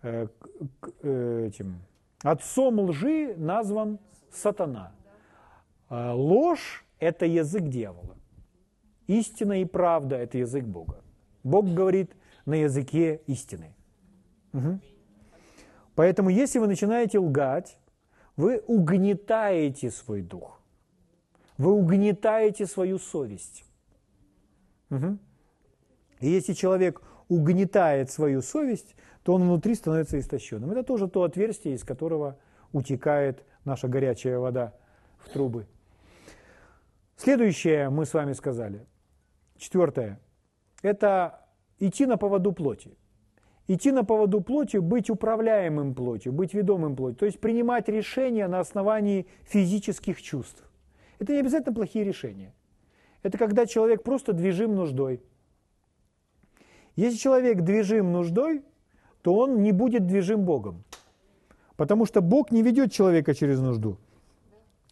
Э, 0.03 0.29
к, 0.81 0.91
э, 1.03 1.47
этим, 1.49 1.83
Отцом 2.23 2.81
лжи 2.81 3.35
назван 3.37 3.99
сатана. 4.31 4.93
А 5.89 6.15
ложь– 6.15 6.85
это 6.99 7.25
язык 7.25 7.65
дьявола. 7.65 8.20
Истина 9.11 9.61
и 9.61 9.65
правда– 9.65 10.17
это 10.19 10.39
язык 10.39 10.65
Бога. 10.65 11.03
Бог 11.43 11.67
говорит 11.75 12.13
на 12.47 12.55
языке 12.55 13.21
истины. 13.27 13.75
Угу. 14.53 14.79
Поэтому, 15.97 16.31
если 16.31 16.61
вы 16.61 16.69
начинаете 16.69 17.19
лгать, 17.19 17.77
вы 18.37 18.59
угнетаете 18.69 19.91
свой 19.91 20.23
дух. 20.23 20.61
Вы 21.59 21.73
угнетаете 21.73 22.67
свою 22.67 23.01
совесть. 23.01 23.65
Угу. 24.91 25.19
И 26.21 26.29
если 26.31 26.53
человек 26.53 27.03
угнетает 27.29 28.13
свою 28.13 28.43
совесть, 28.43 28.95
то 29.25 29.35
он 29.35 29.43
внутри 29.43 29.75
становится 29.75 30.21
истощенным. 30.21 30.71
Это 30.71 30.85
тоже 30.85 31.09
то 31.09 31.25
отверстие, 31.25 31.75
из 31.75 31.83
которого 31.83 32.39
утекает 32.73 33.45
наша 33.65 33.89
горячая 33.89 34.39
вода 34.39 34.73
в 35.19 35.31
трубы. 35.31 35.67
Следующее 37.17 37.91
мы 37.91 38.07
с 38.07 38.15
вами 38.15 38.35
сказали. 38.35 38.87
Четвертое. 39.61 40.19
Это 40.83 41.47
идти 41.79 42.07
на 42.07 42.17
поводу 42.17 42.53
плоти. 42.53 42.97
Идти 43.69 43.93
на 43.93 44.05
поводу 44.05 44.41
плоти, 44.41 44.79
быть 44.79 45.11
управляемым 45.11 45.95
плотью, 45.95 46.33
быть 46.33 46.55
ведомым 46.55 46.97
плотью. 46.97 47.19
То 47.19 47.27
есть 47.27 47.41
принимать 47.41 47.89
решения 47.89 48.49
на 48.49 48.61
основании 48.61 49.27
физических 49.43 50.23
чувств. 50.23 50.65
Это 51.19 51.35
не 51.35 51.41
обязательно 51.41 51.75
плохие 51.75 52.05
решения. 52.05 52.55
Это 53.23 53.37
когда 53.37 53.67
человек 53.67 54.03
просто 54.03 54.33
движим 54.33 54.75
нуждой. 54.75 55.23
Если 56.97 57.19
человек 57.19 57.61
движим 57.61 58.13
нуждой, 58.13 58.63
то 59.21 59.35
он 59.35 59.63
не 59.63 59.73
будет 59.73 60.07
движим 60.07 60.41
Богом. 60.47 60.85
Потому 61.77 62.07
что 62.07 62.23
Бог 62.23 62.51
не 62.51 62.63
ведет 62.63 62.93
человека 62.93 63.35
через 63.35 63.61
нужду. 63.61 63.99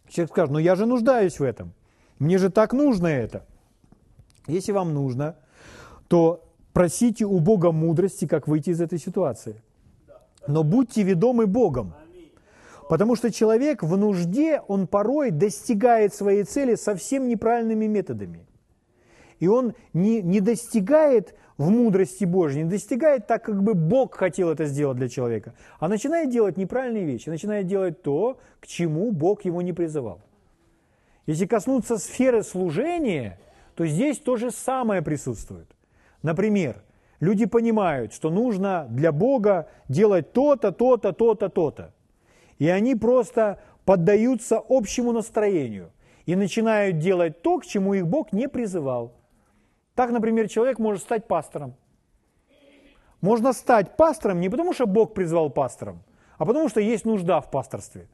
Человек 0.07 0.31
скажет, 0.31 0.51
ну 0.51 0.59
я 0.59 0.75
же 0.75 0.85
нуждаюсь 0.85 1.39
в 1.39 1.43
этом. 1.43 1.73
Мне 2.19 2.37
же 2.37 2.51
так 2.51 2.73
нужно 2.73 3.07
это. 3.07 3.47
Если 4.49 4.71
вам 4.71 4.93
нужно, 4.93 5.35
то 6.07 6.43
просите 6.73 7.25
у 7.25 7.39
Бога 7.39 7.71
мудрости, 7.71 8.25
как 8.25 8.47
выйти 8.47 8.71
из 8.71 8.81
этой 8.81 8.99
ситуации. 8.99 9.61
Но 10.47 10.63
будьте 10.63 11.03
ведомы 11.03 11.45
Богом. 11.45 11.93
Потому 12.89 13.15
что 13.15 13.31
человек 13.31 13.83
в 13.83 13.95
нужде, 13.97 14.61
он 14.67 14.87
порой 14.87 15.29
достигает 15.29 16.13
своей 16.13 16.43
цели 16.43 16.73
совсем 16.73 17.27
неправильными 17.27 17.85
методами. 17.85 18.47
И 19.37 19.47
он 19.47 19.73
не, 19.93 20.23
не 20.23 20.41
достигает 20.41 21.35
в 21.57 21.69
мудрости 21.69 22.25
Божьей, 22.25 22.63
не 22.63 22.69
достигает 22.69 23.27
так, 23.27 23.43
как 23.43 23.61
бы 23.61 23.73
Бог 23.73 24.15
хотел 24.15 24.49
это 24.49 24.65
сделать 24.65 24.97
для 24.97 25.07
человека, 25.07 25.53
а 25.79 25.87
начинает 25.87 26.29
делать 26.29 26.57
неправильные 26.57 27.05
вещи, 27.05 27.29
начинает 27.29 27.67
делать 27.67 28.01
то, 28.01 28.39
к 28.59 28.65
чему 28.65 29.11
Бог 29.11 29.45
его 29.45 29.61
не 29.61 29.73
призывал. 29.73 30.21
Если 31.27 31.45
коснуться 31.45 31.97
сферы 31.97 32.43
служения, 32.43 33.39
то 33.79 33.87
здесь 33.87 34.19
то 34.19 34.35
же 34.35 34.51
самое 34.51 35.01
присутствует. 35.01 35.65
Например, 36.21 36.83
люди 37.21 37.45
понимают, 37.45 38.11
что 38.11 38.29
нужно 38.29 38.87
для 38.89 39.13
Бога 39.13 39.69
делать 39.87 40.33
то-то, 40.33 40.73
то-то, 40.73 41.13
то-то, 41.13 41.47
то-то. 41.47 41.93
И 42.57 42.67
они 42.67 42.95
просто 42.95 43.61
поддаются 43.85 44.61
общему 44.67 45.13
настроению 45.13 45.93
и 46.25 46.35
начинают 46.35 46.97
делать 46.97 47.41
то, 47.41 47.59
к 47.59 47.65
чему 47.65 47.93
их 47.93 48.05
Бог 48.05 48.33
не 48.33 48.49
призывал. 48.49 49.13
Так, 49.95 50.11
например, 50.11 50.49
человек 50.49 50.77
может 50.77 51.01
стать 51.01 51.25
пастором. 51.25 51.73
Можно 53.21 53.53
стать 53.53 53.95
пастором 53.95 54.41
не 54.41 54.49
потому, 54.49 54.73
что 54.73 54.87
Бог 54.87 55.13
призвал 55.13 55.49
пастором, 55.49 56.03
а 56.37 56.45
потому, 56.45 56.67
что 56.67 56.81
есть 56.81 57.05
нужда 57.05 57.39
в 57.39 57.49
пасторстве. 57.49 58.09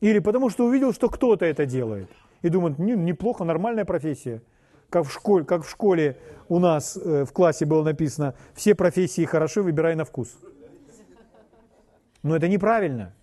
Или 0.00 0.20
потому, 0.20 0.48
что 0.48 0.64
увидел, 0.64 0.92
что 0.92 1.08
кто-то 1.08 1.44
это 1.44 1.66
делает. 1.66 2.08
И 2.42 2.48
думает, 2.48 2.78
неплохо, 2.78 3.44
нормальная 3.44 3.84
профессия. 3.84 4.42
Как 4.90 5.06
в 5.06 5.12
школе, 5.12 5.44
как 5.44 5.64
в 5.64 5.70
школе 5.70 6.18
у 6.48 6.58
нас 6.58 6.96
э, 6.96 7.24
в 7.24 7.32
классе 7.32 7.64
было 7.64 7.82
написано, 7.82 8.34
все 8.54 8.74
профессии 8.74 9.24
хороши, 9.24 9.62
выбирай 9.62 9.94
на 9.94 10.04
вкус. 10.04 10.36
Но 12.22 12.36
это 12.36 12.48
неправильно. 12.48 13.14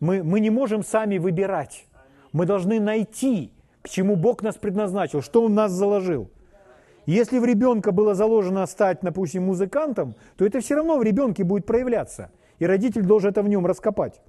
Мы, 0.00 0.22
мы 0.22 0.40
не 0.40 0.50
можем 0.50 0.82
сами 0.82 1.18
выбирать. 1.18 1.86
Мы 2.32 2.46
должны 2.46 2.80
найти, 2.80 3.52
к 3.82 3.88
чему 3.88 4.16
Бог 4.16 4.42
нас 4.42 4.56
предназначил, 4.56 5.20
что 5.20 5.44
Он 5.44 5.54
нас 5.54 5.72
заложил– 5.72 6.30
Если 7.06 7.38
в 7.38 7.44
ребенка 7.44 7.90
было 7.90 8.14
заложено 8.14 8.64
стать, 8.66 8.98
допустим, 9.02 9.44
музыкантом, 9.44 10.14
то 10.36 10.46
это 10.46 10.60
все 10.60 10.76
равно 10.76 10.98
в 10.98 11.02
ребенке 11.02 11.42
будет 11.42 11.66
проявляться. 11.66 12.30
И 12.58 12.66
родитель 12.66 13.02
должен 13.02 13.30
это 13.30 13.42
в 13.42 13.48
нем 13.48 13.66
раскопать. 13.66 14.20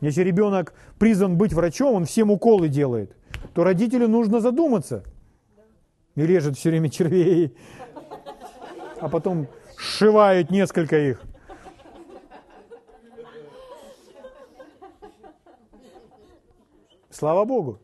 Если 0.00 0.22
ребенок 0.22 0.74
призван 0.98 1.36
быть 1.36 1.52
врачом, 1.52 1.94
он 1.94 2.04
всем 2.04 2.30
уколы 2.30 2.68
делает, 2.68 3.16
то 3.54 3.62
родителю 3.62 4.08
нужно 4.08 4.40
задуматься. 4.40 5.04
И 6.14 6.22
режет 6.22 6.56
все 6.56 6.70
время 6.70 6.88
червей, 6.88 7.56
а 9.00 9.08
потом 9.08 9.48
сшивает 9.76 10.50
несколько 10.50 10.96
их. 10.96 11.22
Слава 17.10 17.44
Богу. 17.44 17.78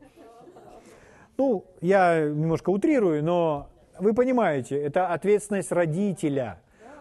Ну, 1.37 1.65
я 1.81 2.21
немножко 2.21 2.71
утрирую, 2.71 3.25
но 3.25 3.69
вы 3.99 4.13
понимаете, 4.13 4.81
это 4.81 5.09
ответственность 5.09 5.73
родителя. 5.73 6.61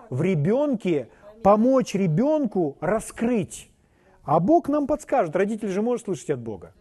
В 0.10 0.22
ребенке 0.22 1.10
помочь 1.44 1.94
ребенку 1.94 2.78
раскрыть. 2.80 3.70
А 4.24 4.39
Бог 4.39 4.70
нам 4.70 4.88
подскажет. 4.88 5.36
Родитель 5.36 5.70
же 5.70 5.82
может 5.82 6.06
слышать 6.06 6.30
от 6.30 6.39
Бога. 6.39 6.74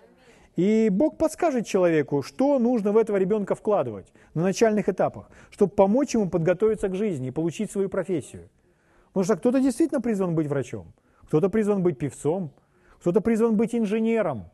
И 0.58 0.88
Бог 0.90 1.18
подскажет 1.18 1.68
человеку, 1.68 2.20
что 2.20 2.58
нужно 2.58 2.90
в 2.90 2.96
этого 2.96 3.16
ребенка 3.16 3.54
вкладывать 3.54 4.12
на 4.34 4.42
начальных 4.42 4.88
этапах, 4.88 5.30
чтобы 5.50 5.70
помочь 5.70 6.14
ему 6.14 6.28
подготовиться 6.28 6.88
к 6.88 6.96
жизни 6.96 7.28
и 7.28 7.30
получить 7.30 7.70
свою 7.70 7.88
профессию. 7.88 8.48
Потому 9.12 9.24
что 9.24 9.36
кто-то 9.36 9.60
действительно 9.60 10.00
призван 10.00 10.34
быть 10.34 10.48
врачом, 10.48 10.92
кто-то 11.28 11.48
призван 11.48 11.84
быть 11.84 11.96
певцом, 11.96 12.50
кто-то 12.98 13.20
призван 13.20 13.56
быть 13.56 13.72
инженером, 13.72 14.50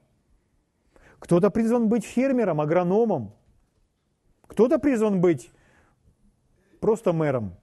кто-то 1.21 1.49
призван 1.49 1.89
быть 1.89 2.05
фермером, 2.05 2.61
агрономом, 2.61 3.33
кто-то 4.47 4.79
призван 4.79 5.23
быть 5.23 5.51
просто 6.81 7.15
мэром. 7.15 7.55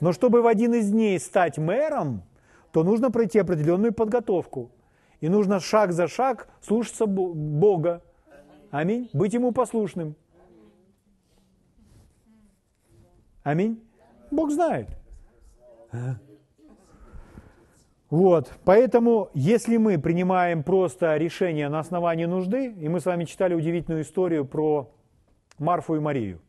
Но 0.00 0.12
чтобы 0.12 0.40
в 0.40 0.46
один 0.46 0.72
из 0.74 0.88
дней 0.88 1.18
стать 1.18 1.58
мэром, 1.58 2.22
то 2.70 2.84
нужно 2.84 3.10
пройти 3.10 3.40
определенную 3.40 3.92
подготовку. 3.92 4.70
И 5.26 5.28
нужно 5.28 5.58
шаг 5.58 5.90
за 5.90 6.06
шаг 6.06 6.46
слушаться 6.60 7.04
Бога. 7.04 8.00
Аминь. 8.70 9.10
Быть 9.12 9.34
Ему 9.34 9.50
послушным. 9.50 10.14
Аминь. 13.42 13.82
Бог 14.30 14.52
знает. 14.52 14.86
Вот, 18.08 18.52
поэтому, 18.64 19.30
если 19.34 19.78
мы 19.78 19.98
принимаем 19.98 20.62
просто 20.62 21.16
решение 21.16 21.68
на 21.68 21.80
основании 21.80 22.26
нужды, 22.26 22.72
и 22.72 22.88
мы 22.88 23.00
с 23.00 23.04
вами 23.04 23.24
читали 23.24 23.54
удивительную 23.54 24.04
историю 24.04 24.44
про 24.44 24.94
Марфу 25.58 25.96
и 25.96 25.98
Марию. 25.98 26.40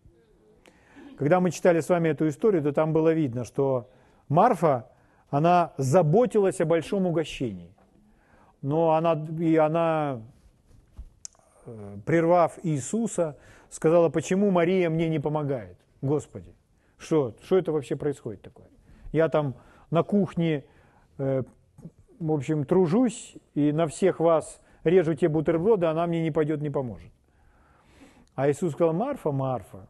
Когда 1.18 1.40
мы 1.40 1.50
читали 1.50 1.80
с 1.80 1.90
вами 1.90 2.10
эту 2.10 2.28
историю, 2.28 2.62
то 2.62 2.72
там 2.74 2.94
было 2.94 3.12
видно, 3.12 3.44
что 3.44 3.90
Марфа, 4.30 4.92
она 5.32 5.74
заботилась 5.78 6.62
о 6.62 6.66
большом 6.66 7.08
угощении. 7.08 7.74
Но 8.62 8.91
она, 8.91 9.26
и 9.39 9.56
она, 9.56 10.22
э, 11.65 11.98
прервав 12.06 12.58
Иисуса, 12.63 13.38
сказала, 13.70 14.10
почему 14.10 14.52
Мария 14.52 14.89
мне 14.89 15.10
не 15.10 15.20
помогает? 15.20 15.78
Господи, 16.02 16.54
что, 16.98 17.36
что 17.43 17.58
это 17.58 17.72
вообще 17.72 17.96
происходит 17.96 18.41
такое? 18.41 18.67
Я 19.12 19.30
там 19.30 19.56
на 19.89 20.04
кухне 20.04 20.65
Э, 21.17 21.43
в 22.20 22.32
общем, 22.32 22.65
тружусь 22.65 23.36
и 23.54 23.72
на 23.72 23.88
всех 23.88 24.20
вас 24.20 24.60
режу 24.84 25.13
те 25.13 25.28
бутерброды, 25.28 25.86
она 25.86 26.08
мне 26.08 26.22
не 26.22 26.32
пойдет, 26.32 26.62
не 26.62 26.70
поможет. 26.70 27.12
А 28.36 28.50
Иисус 28.50 28.74
сказал, 28.74 28.93
Марфа, 28.93 29.32
Марфа. 29.32 29.88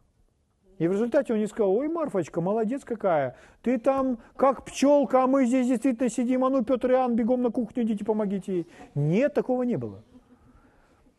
И 0.78 0.86
в 0.86 0.92
результате 0.92 1.32
он 1.32 1.40
не 1.40 1.46
сказал, 1.46 1.74
ой, 1.74 1.88
Марфочка, 1.88 2.40
молодец 2.40 2.84
какая, 2.84 3.36
ты 3.62 3.78
там 3.78 4.18
как 4.36 4.64
пчелка, 4.64 5.24
а 5.24 5.26
мы 5.26 5.44
здесь 5.44 5.66
действительно 5.66 6.08
сидим, 6.08 6.44
а 6.44 6.50
ну, 6.50 6.64
Петр 6.64 6.90
и 6.90 6.94
Иоанн, 6.94 7.16
бегом 7.16 7.42
на 7.42 7.50
кухню, 7.50 7.82
идите, 7.82 8.04
помогите 8.04 8.52
ей. 8.52 8.66
Нет, 8.94 9.34
такого 9.34 9.64
не 9.64 9.76
было. 9.76 10.02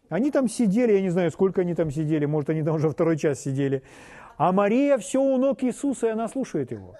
Они 0.08 0.32
там 0.32 0.48
сидели, 0.48 0.94
я 0.94 1.02
не 1.02 1.10
знаю, 1.10 1.30
сколько 1.32 1.62
они 1.62 1.76
там 1.76 1.92
сидели, 1.92 2.26
может, 2.26 2.50
они 2.50 2.64
там 2.64 2.76
уже 2.76 2.90
второй 2.90 3.18
час 3.18 3.42
сидели. 3.42 3.84
А 4.38 4.52
Мария 4.54 4.98
все 4.98 5.22
у 5.22 5.38
ног 5.38 5.64
Иисуса, 5.64 6.08
и 6.08 6.10
она 6.12 6.30
слушает 6.30 6.72
его. 6.72 6.96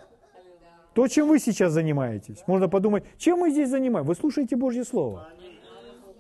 То, 0.94 1.08
чем 1.08 1.30
вы 1.30 1.40
сейчас 1.40 1.72
занимаетесь. 1.72 2.44
Можно 2.46 2.68
подумать, 2.68 3.06
чем 3.18 3.40
мы 3.40 3.52
здесь 3.52 3.70
занимаемся? 3.70 4.10
Вы 4.10 4.16
слушаете 4.16 4.58
Божье 4.58 4.84
Слово. 4.84 5.30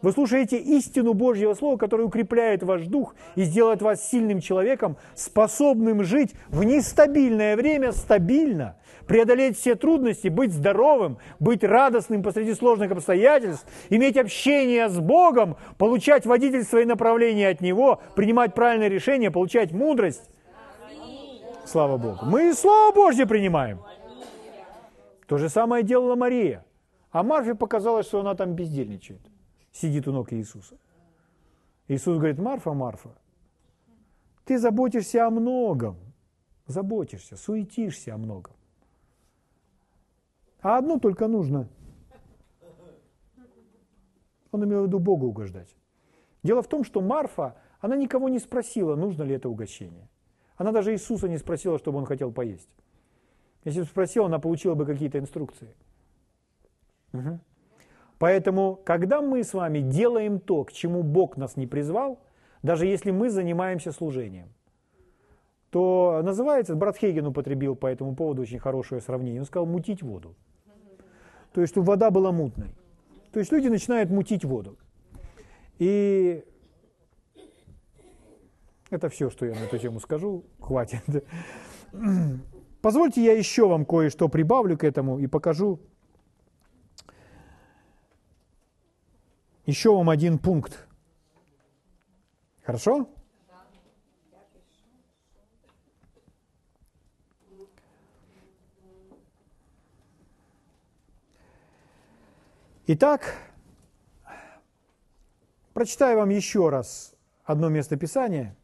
Вы 0.02 0.14
слушаете 0.14 0.58
истину 0.58 1.14
Божьего 1.14 1.54
Слова, 1.54 1.76
которое 1.76 2.04
укрепляет 2.04 2.64
ваш 2.64 2.84
дух 2.88 3.16
и 3.36 3.44
сделает 3.44 3.82
вас 3.82 4.08
сильным 4.08 4.40
человеком, 4.40 4.96
способным 5.14 6.04
жить 6.04 6.34
в 6.48 6.64
нестабильное 6.64 7.58
время 7.58 7.92
стабильно, 7.92 8.78
преодолеть 9.08 9.58
все 9.58 9.76
трудности, 9.76 10.30
быть 10.30 10.54
здоровым, 10.54 11.18
быть 11.40 11.66
радостным 11.66 12.24
посреди 12.24 12.54
сложных 12.54 12.92
обстоятельств, 12.92 13.68
иметь 13.90 14.16
общение 14.16 14.88
с 14.88 14.98
Богом, 15.00 15.58
получать 15.78 16.26
водительство 16.26 16.78
и 16.78 16.86
направление 16.86 17.50
от 17.50 17.60
Него, 17.60 18.02
принимать 18.16 18.54
правильные 18.54 18.90
решения, 18.90 19.32
получать 19.32 19.74
мудрость. 19.74 20.30
Слава 21.66 21.98
Богу. 21.98 22.20
Мы 22.24 22.54
Слово 22.54 22.94
Божье 22.94 23.26
принимаем. 23.26 23.80
То 25.28 25.38
же 25.38 25.50
самое 25.50 25.84
делала 25.84 26.16
Мария. 26.16 26.66
А 27.12 27.22
Марфе 27.22 27.54
показалось, 27.54 28.08
что 28.08 28.22
она 28.22 28.34
там 28.34 28.54
бездельничает. 28.54 29.22
Сидит 29.80 30.10
у 30.10 30.12
ног 30.12 30.34
Иисуса. 30.34 30.78
Иисус 31.88 32.18
говорит, 32.18 32.38
Марфа, 32.38 32.74
Марфа, 32.74 33.16
ты 34.44 34.60
заботишься 34.60 35.26
о 35.26 35.30
многом. 35.30 35.96
Заботишься, 36.68 37.38
суетишься 37.38 38.14
о 38.14 38.18
многом. 38.18 38.54
А 40.62 40.78
одно 40.78 41.00
только 41.00 41.30
нужно. 41.30 41.70
Он 44.52 44.66
имел 44.66 44.84
в 44.84 44.88
виду 44.88 45.00
Богу 45.00 45.28
угождать. 45.28 45.74
Дело 46.44 46.62
в 46.62 46.68
том, 46.68 46.84
что 46.84 47.00
Марфа, 47.00 47.56
она 47.80 47.96
никого 47.96 48.28
не 48.28 48.40
спросила, 48.40 48.98
нужно 48.98 49.24
ли 49.24 49.34
это 49.34 49.48
угощение. 49.48 50.10
Она 50.58 50.74
даже 50.74 50.92
Иисуса 50.92 51.30
не 51.30 51.38
спросила, 51.38 51.80
чтобы 51.80 52.00
он 52.00 52.06
хотел 52.06 52.34
поесть. 52.34 52.70
Если 53.64 53.80
бы 53.80 53.86
спросил, 53.86 54.26
она 54.26 54.40
получила 54.40 54.76
бы 54.76 54.86
какие-то 54.86 55.20
инструкции. 55.20 55.74
Угу. 57.14 57.40
Поэтому, 58.20 58.80
когда 58.84 59.22
мы 59.22 59.44
с 59.44 59.54
вами 59.54 59.80
делаем 59.80 60.40
то, 60.40 60.66
к 60.66 60.74
чему 60.74 61.04
Бог 61.04 61.38
нас 61.38 61.56
не 61.56 61.68
призвал, 61.68 62.20
даже 62.62 62.86
если 62.86 63.12
мы 63.12 63.30
занимаемся 63.30 63.94
служением, 63.94 64.50
то 65.70 66.22
называется, 66.24 66.76
брат 66.76 66.98
Хейген 66.98 67.28
употребил 67.28 67.76
по 67.76 67.88
этому 67.88 68.16
поводу 68.16 68.42
очень 68.42 68.60
хорошее 68.60 69.02
сравнение, 69.02 69.40
он 69.40 69.46
сказал 69.46 69.66
мутить 69.66 70.04
воду. 70.04 70.36
То 71.54 71.62
есть, 71.62 71.74
чтобы 71.74 71.88
вода 71.88 72.12
была 72.12 72.32
мутной. 72.32 72.76
То 73.32 73.40
есть 73.40 73.52
люди 73.52 73.70
начинают 73.70 74.10
мутить 74.10 74.44
воду. 74.44 74.78
И 75.78 76.44
это 78.90 79.08
все, 79.10 79.30
что 79.30 79.46
я 79.46 79.54
на 79.54 79.60
эту 79.60 79.78
тему 79.78 80.00
скажу, 80.00 80.44
хватит. 80.60 81.04
Позвольте 82.82 83.24
я 83.24 83.34
еще 83.34 83.68
вам 83.68 83.86
кое-что 83.86 84.28
прибавлю 84.28 84.78
к 84.78 84.84
этому 84.84 85.20
и 85.20 85.28
покажу 85.28 85.80
еще 89.70 89.96
вам 89.96 90.10
один 90.10 90.40
пункт. 90.40 90.88
Хорошо? 92.64 93.08
Итак, 102.88 103.36
прочитаю 105.74 106.18
вам 106.18 106.30
еще 106.30 106.70
раз 106.70 107.16
одно 107.44 107.70
место 107.70 107.96
Писания, 107.98 108.58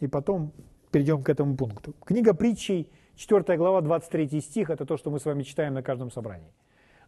и 0.00 0.06
потом 0.06 0.52
перейдем 0.90 1.22
к 1.22 1.30
этому 1.30 1.56
пункту. 1.56 1.94
Книга 2.04 2.34
притчей, 2.34 2.90
4 3.16 3.56
глава, 3.56 3.80
23 3.80 4.42
стих, 4.42 4.68
это 4.68 4.84
то, 4.84 4.98
что 4.98 5.10
мы 5.10 5.18
с 5.18 5.24
вами 5.24 5.42
читаем 5.42 5.72
на 5.72 5.82
каждом 5.82 6.10
собрании. 6.10 6.52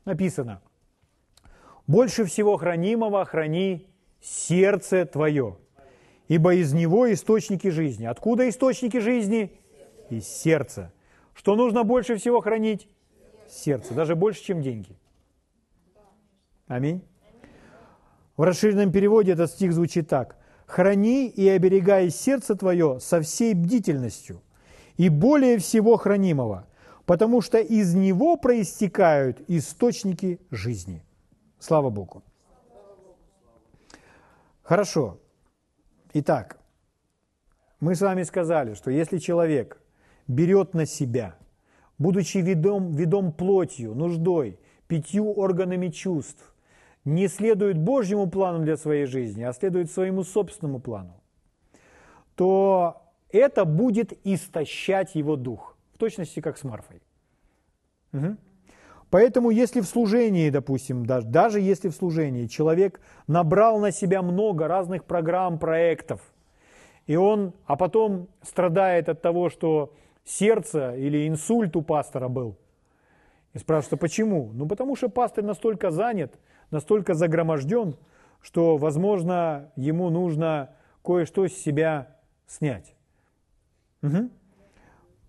Написано, 0.07 0.63
«Больше 1.91 2.25
всего 2.25 2.57
хранимого 2.57 3.25
храни 3.25 3.85
сердце 4.21 5.05
твое, 5.07 5.57
ибо 6.29 6.55
из 6.55 6.73
него 6.73 7.13
источники 7.13 7.67
жизни». 7.67 8.07
Откуда 8.07 8.49
источники 8.49 8.99
жизни? 8.99 9.59
Из 10.09 10.25
сердца. 10.25 10.93
Что 11.35 11.57
нужно 11.57 11.83
больше 11.83 12.15
всего 12.15 12.41
хранить? 12.43 12.87
Сердце, 13.49 13.93
даже 13.93 14.15
больше, 14.15 14.41
чем 14.45 14.63
деньги. 14.63 14.97
Аминь. 16.69 17.03
В 18.37 18.45
расширенном 18.45 18.93
переводе 18.93 19.33
этот 19.33 19.51
стих 19.51 19.73
звучит 19.73 20.09
так 20.09 20.37
храни 20.67 21.27
и 21.27 21.49
оберегай 21.49 22.11
сердце 22.11 22.55
твое 22.55 23.01
со 23.01 23.21
всей 23.21 23.53
бдительностью 23.53 24.43
и 24.97 25.09
более 25.09 25.59
всего 25.59 25.97
хранимого, 25.97 26.69
потому 27.05 27.41
что 27.41 27.59
из 27.59 27.95
него 27.95 28.37
проистекают 28.37 29.43
источники 29.49 30.39
жизни. 30.53 31.03
Слава 31.61 31.91
Богу. 31.91 32.23
Хорошо. 34.63 35.19
Итак, 36.15 36.59
мы 37.81 37.95
с 37.95 38.01
вами 38.01 38.25
сказали, 38.25 38.75
что 38.75 38.91
если 38.91 39.19
человек 39.19 39.81
берет 40.27 40.75
на 40.75 40.87
себя, 40.87 41.37
будучи 41.99 42.39
ведом, 42.39 42.93
ведом 42.93 43.33
плотью, 43.33 43.95
нуждой, 43.95 44.59
пятью 44.89 45.33
органами 45.33 45.89
чувств, 45.89 46.55
не 47.05 47.29
следует 47.29 47.79
Божьему 47.79 48.29
плану 48.29 48.65
для 48.65 48.77
своей 48.77 49.07
жизни, 49.07 49.43
а 49.43 49.53
следует 49.53 49.91
своему 49.91 50.25
собственному 50.25 50.81
плану, 50.81 51.15
то 52.37 53.03
это 53.31 53.65
будет 53.65 54.19
истощать 54.25 55.15
его 55.15 55.37
дух, 55.37 55.77
в 55.95 55.99
точности 55.99 56.41
как 56.41 56.59
с 56.59 56.65
Марфой. 56.65 57.03
Угу. 58.13 58.37
Поэтому 59.11 59.51
если 59.51 59.81
в 59.81 59.87
служении, 59.87 60.51
допустим, 60.51 61.05
даже, 61.05 61.27
даже 61.27 61.61
если 61.61 61.89
в 61.89 61.95
служении 61.95 62.47
человек 62.47 63.01
набрал 63.27 63.81
на 63.81 63.91
себя 63.91 64.23
много 64.23 64.69
разных 64.69 65.05
программ, 65.05 65.59
проектов, 65.59 66.21
и 67.07 67.17
он, 67.17 67.53
а 67.67 67.77
потом 67.77 68.29
страдает 68.43 69.09
от 69.09 69.21
того, 69.21 69.51
что 69.51 69.93
сердце 70.25 70.95
или 70.95 71.27
инсульт 71.27 71.75
у 71.75 71.83
пастора 71.83 72.29
был, 72.29 72.57
и 73.53 73.59
спрашивают, 73.59 73.95
а 73.95 73.97
почему? 73.97 74.51
Ну, 74.55 74.69
потому 74.69 74.95
что 74.95 75.09
пастор 75.09 75.43
настолько 75.43 75.91
занят, 75.91 76.39
настолько 76.71 77.15
загроможден, 77.15 77.97
что, 78.41 78.77
возможно, 78.77 79.73
ему 79.75 80.09
нужно 80.11 80.71
кое-что 81.05 81.49
с 81.49 81.53
себя 81.53 82.17
снять. 82.47 82.95
Угу. 84.03 84.31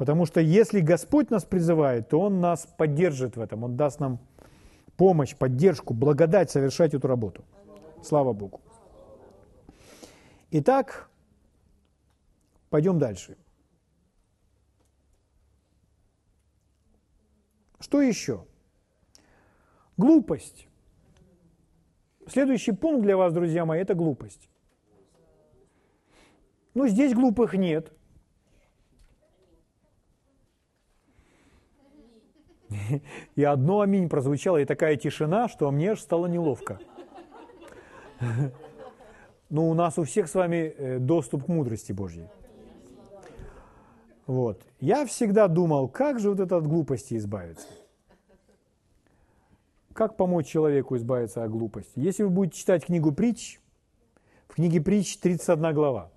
Потому 0.01 0.25
что 0.25 0.41
если 0.41 0.79
Господь 0.79 1.29
нас 1.29 1.45
призывает, 1.45 2.09
то 2.09 2.21
Он 2.21 2.41
нас 2.41 2.65
поддержит 2.65 3.37
в 3.37 3.39
этом, 3.39 3.63
Он 3.63 3.77
даст 3.77 3.99
нам 3.99 4.17
помощь, 4.97 5.35
поддержку, 5.35 5.93
благодать 5.93 6.49
совершать 6.49 6.95
эту 6.95 7.07
работу. 7.07 7.45
Слава 8.01 8.33
Богу. 8.33 8.61
Итак, 10.49 11.07
пойдем 12.71 12.97
дальше. 12.97 13.37
Что 17.79 18.01
еще? 18.01 18.43
Глупость. 19.97 20.67
Следующий 22.25 22.71
пункт 22.71 23.03
для 23.03 23.17
вас, 23.17 23.33
друзья 23.33 23.65
мои, 23.65 23.79
это 23.79 23.93
глупость. 23.93 24.49
Ну, 26.73 26.87
здесь 26.87 27.13
глупых 27.13 27.53
нет. 27.53 27.93
И 33.35 33.43
одно 33.43 33.81
аминь 33.81 34.09
прозвучало, 34.09 34.57
и 34.57 34.65
такая 34.65 34.95
тишина, 34.95 35.47
что 35.47 35.69
мне 35.71 35.91
аж 35.91 36.01
стало 36.01 36.27
неловко. 36.27 36.79
Но 39.49 39.69
у 39.69 39.73
нас 39.73 39.97
у 39.97 40.03
всех 40.03 40.29
с 40.29 40.35
вами 40.35 40.73
э, 40.77 40.99
доступ 40.99 41.45
к 41.45 41.47
мудрости 41.47 41.91
Божьей. 41.91 42.27
Вот. 44.27 44.61
Я 44.79 45.05
всегда 45.05 45.47
думал, 45.47 45.89
как 45.89 46.19
же 46.19 46.29
вот 46.29 46.39
это 46.39 46.55
от 46.57 46.65
глупости 46.65 47.15
избавиться? 47.15 47.67
Как 49.93 50.15
помочь 50.15 50.47
человеку 50.47 50.95
избавиться 50.95 51.43
от 51.43 51.51
глупости? 51.51 51.91
Если 51.95 52.23
вы 52.23 52.29
будете 52.29 52.59
читать 52.59 52.85
книгу 52.85 53.11
притч, 53.11 53.59
в 54.47 54.55
книге 54.55 54.79
притч 54.79 55.17
31 55.17 55.73
глава. 55.73 56.11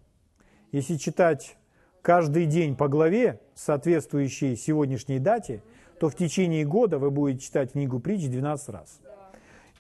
Если 0.70 0.96
читать 0.96 1.56
каждый 2.02 2.46
день 2.46 2.76
по 2.76 2.86
главе, 2.86 3.40
соответствующей 3.54 4.54
сегодняшней 4.54 5.18
дате– 5.18 5.62
то 6.04 6.10
в 6.10 6.16
течение 6.16 6.66
года 6.66 6.98
вы 6.98 7.10
будете 7.10 7.46
читать 7.46 7.72
книгу 7.72 7.98
притч 7.98 8.28
12 8.28 8.68
раз. 8.68 9.00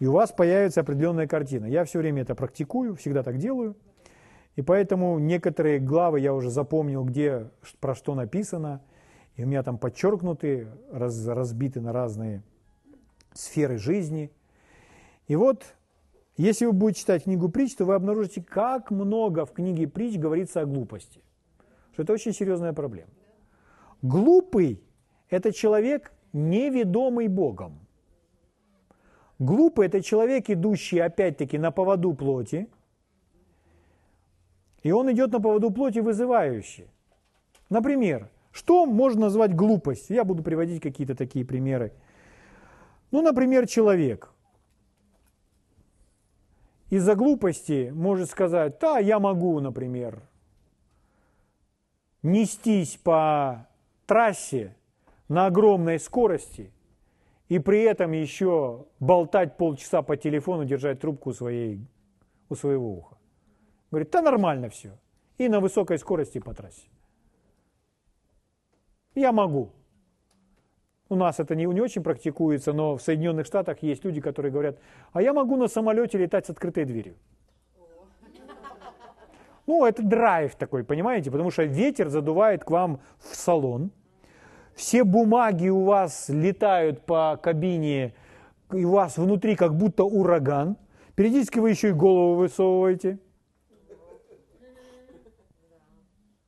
И 0.00 0.06
у 0.06 0.12
вас 0.12 0.32
появится 0.32 0.80
определенная 0.80 1.26
картина. 1.26 1.66
Я 1.66 1.84
все 1.84 1.98
время 1.98 2.22
это 2.22 2.34
практикую, 2.34 2.94
всегда 2.94 3.22
так 3.22 3.36
делаю. 3.36 3.76
И 4.56 4.62
поэтому 4.62 5.18
некоторые 5.18 5.80
главы 5.80 6.20
я 6.20 6.32
уже 6.32 6.48
запомнил, 6.48 7.04
где 7.04 7.50
про 7.78 7.94
что 7.94 8.14
написано. 8.14 8.80
И 9.36 9.44
у 9.44 9.46
меня 9.46 9.62
там 9.62 9.76
подчеркнуты, 9.76 10.68
раз, 10.90 11.26
разбиты 11.26 11.82
на 11.82 11.92
разные 11.92 12.42
сферы 13.34 13.76
жизни. 13.76 14.32
И 15.28 15.36
вот, 15.36 15.76
если 16.38 16.64
вы 16.64 16.72
будете 16.72 17.00
читать 17.00 17.24
книгу 17.24 17.50
притч, 17.50 17.76
то 17.76 17.84
вы 17.84 17.96
обнаружите, 17.96 18.42
как 18.42 18.90
много 18.90 19.44
в 19.44 19.52
книге 19.52 19.88
притч 19.88 20.18
говорится 20.18 20.62
о 20.62 20.64
глупости. 20.64 21.20
Что 21.92 22.04
это 22.04 22.14
очень 22.14 22.32
серьезная 22.32 22.72
проблема. 22.72 23.10
Глупый 24.00 24.80
это 25.34 25.52
человек, 25.52 26.12
неведомый 26.34 27.28
Богом. 27.28 27.78
Глупый– 29.38 29.86
это 29.88 30.02
человек, 30.02 30.50
идущий 30.50 30.98
опять-таки 30.98 31.58
на 31.58 31.70
поводу 31.70 32.12
плоти, 32.12 32.68
и 34.82 34.92
он 34.92 35.10
идет 35.10 35.32
на 35.32 35.40
поводу 35.40 35.70
плоти 35.70 36.00
вызывающий. 36.00 36.88
Например, 37.70 38.28
что 38.52 38.86
можно 38.86 39.22
назвать 39.22 39.54
глупостью? 39.54 40.16
Я 40.16 40.24
буду 40.24 40.42
приводить 40.42 40.82
какие-то 40.82 41.14
такие 41.14 41.44
примеры. 41.44 41.92
Ну, 43.10 43.22
например, 43.22 43.66
человек 43.66 44.30
из-за 46.90 47.14
глупости 47.14 47.90
может 47.94 48.30
сказать, 48.30 48.78
да, 48.80 48.98
я 48.98 49.18
могу, 49.18 49.58
например, 49.60 50.22
нестись 52.22 52.96
по 52.96 53.66
трассе 54.06 54.76
на 55.28 55.46
огромной 55.46 55.98
скорости 55.98 56.72
и 57.48 57.58
при 57.58 57.82
этом 57.82 58.12
еще 58.12 58.86
болтать 59.00 59.56
полчаса 59.56 60.02
по 60.02 60.16
телефону, 60.16 60.64
держать 60.64 61.00
трубку 61.00 61.30
у, 61.30 61.32
своей, 61.32 61.86
у 62.48 62.54
своего 62.54 62.92
уха. 62.92 63.16
Говорит, 63.90 64.10
да 64.10 64.22
нормально 64.22 64.68
все. 64.68 64.98
И 65.38 65.48
на 65.48 65.60
высокой 65.60 65.98
скорости 65.98 66.38
по 66.38 66.54
трассе. 66.54 66.88
Я 69.14 69.32
могу. 69.32 69.72
У 71.08 71.16
нас 71.16 71.38
это 71.38 71.54
не, 71.54 71.66
не 71.66 71.80
очень 71.80 72.02
практикуется, 72.02 72.72
но 72.72 72.96
в 72.96 73.02
Соединенных 73.02 73.46
Штатах 73.46 73.82
есть 73.82 74.04
люди, 74.04 74.20
которые 74.20 74.50
говорят, 74.50 74.78
а 75.12 75.22
я 75.22 75.32
могу 75.32 75.56
на 75.56 75.68
самолете 75.68 76.18
летать 76.18 76.46
с 76.46 76.50
открытой 76.50 76.84
дверью. 76.84 77.16
Ну, 79.66 79.86
это 79.86 80.02
драйв 80.02 80.56
такой, 80.56 80.84
понимаете? 80.84 81.30
Потому 81.30 81.50
что 81.50 81.64
ветер 81.64 82.08
задувает 82.08 82.64
к 82.64 82.70
вам 82.70 83.00
в 83.18 83.34
салон– 83.34 83.90
все 84.74 85.04
бумаги 85.04 85.68
у 85.68 85.84
вас 85.84 86.28
летают 86.28 87.04
по 87.06 87.38
кабине, 87.42 88.14
и 88.72 88.84
у 88.84 88.90
вас 88.90 89.16
внутри 89.16 89.56
как 89.56 89.74
будто 89.76 90.04
ураган. 90.04 90.76
Периодически 91.14 91.60
вы 91.60 91.70
еще 91.70 91.90
и 91.90 91.92
голову 91.92 92.36
высовываете. 92.36 93.18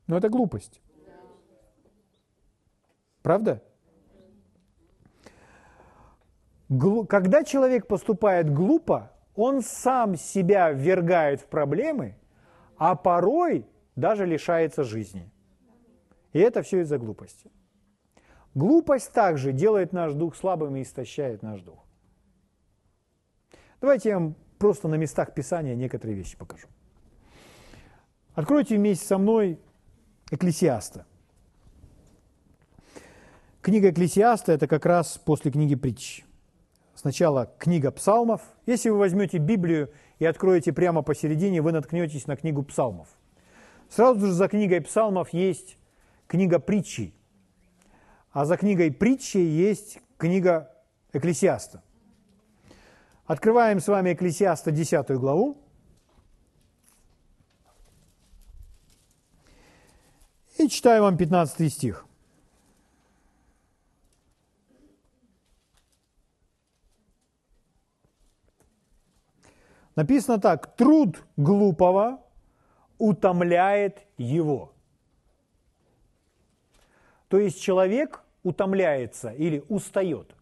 Но 0.07 0.17
это 0.17 0.29
глупость. 0.29 0.81
Правда? 3.21 3.61
Когда 7.07 7.43
человек 7.43 7.87
поступает 7.87 8.53
глупо, 8.53 9.11
он 9.35 9.61
сам 9.61 10.15
себя 10.15 10.71
ввергает 10.71 11.41
в 11.41 11.45
проблемы, 11.45 12.15
а 12.77 12.95
порой 12.95 13.65
даже 13.95 14.25
лишается 14.25 14.83
жизни. 14.83 15.29
И 16.33 16.39
это 16.39 16.61
все 16.61 16.81
из-за 16.81 16.97
глупости. 16.97 17.49
Глупость 18.57 19.11
также 19.11 19.51
делает 19.51 19.93
наш 19.93 20.13
дух 20.13 20.35
слабым 20.35 20.77
и 20.77 20.81
истощает 20.81 21.43
наш 21.43 21.61
дух. 21.61 21.77
Давайте 23.79 24.09
я 24.09 24.15
вам 24.17 24.35
просто 24.57 24.87
на 24.87 24.95
местах 24.95 25.35
Писания 25.35 25.75
некоторые 25.75 26.17
вещи 26.17 26.35
покажу. 26.35 26.67
Откройте 28.33 28.77
вместе 28.77 29.05
со 29.05 29.19
мной 29.19 29.59
Экклесиаста. 30.31 31.05
Книга 33.61 33.91
Экклесиаста– 33.91 34.51
это 34.53 34.67
как 34.67 34.87
раз 34.87 35.19
после 35.19 35.51
книги 35.51 35.75
притч. 35.75 36.25
Сначала 36.95 37.53
книга 37.59 37.91
псалмов. 37.91 38.41
Если 38.65 38.89
вы 38.89 38.97
возьмете 38.97 39.37
Библию 39.37 39.91
и 40.17 40.25
откроете 40.25 40.73
прямо 40.73 41.03
посередине, 41.03 41.61
вы 41.61 41.73
наткнетесь 41.73 42.25
на 42.25 42.35
книгу 42.35 42.63
псалмов. 42.63 43.07
Сразу 43.87 44.25
же 44.25 44.31
за 44.31 44.47
книгой 44.47 44.81
псалмов 44.81 45.29
есть 45.31 45.77
книга 46.25 46.57
притчей. 46.57 47.16
А 48.37 48.45
за 48.45 48.55
книгой 48.55 48.91
притчи 48.91 49.37
есть 49.37 49.97
книга 50.19 50.71
Экклесиаста. 51.11 51.81
Открываем 53.25 53.79
с 53.79 53.87
вами 53.87 54.13
Экклесиаста 54.13 54.69
10 54.69 55.09
главу. 55.13 55.57
И 60.59 60.69
читаю 60.69 61.01
вам 61.01 61.17
15 61.17 61.73
стих. 61.73 62.05
Написано 69.95 70.39
так, 70.39 70.75
труд 70.75 71.23
глупого 71.37 72.23
утомляет 72.99 74.05
его. 74.19 74.75
То 77.29 77.39
есть 77.39 77.59
человек 77.59 78.21
утомляется 78.47 79.29
или 79.29 79.63
устает. 79.67 80.35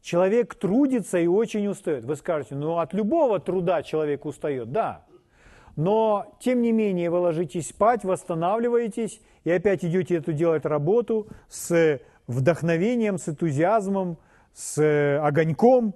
Человек 0.00 0.54
трудится 0.54 1.18
и 1.18 1.26
очень 1.26 1.66
устает. 1.66 2.04
Вы 2.04 2.14
скажете, 2.16 2.54
ну 2.54 2.78
от 2.78 2.94
любого 2.94 3.40
труда 3.40 3.82
человек 3.82 4.24
устает, 4.24 4.70
да. 4.70 5.04
но 5.74 6.36
тем 6.40 6.62
не 6.62 6.70
менее 6.70 7.10
вы 7.10 7.18
ложитесь 7.18 7.70
спать, 7.70 8.04
восстанавливаетесь 8.04 9.20
и 9.42 9.50
опять 9.50 9.84
идете 9.84 10.16
эту 10.16 10.32
делать 10.32 10.64
работу 10.64 11.26
с 11.48 12.00
вдохновением, 12.28 13.18
с 13.18 13.28
энтузиазмом, 13.28 14.18
с 14.54 15.18
огоньком, 15.20 15.94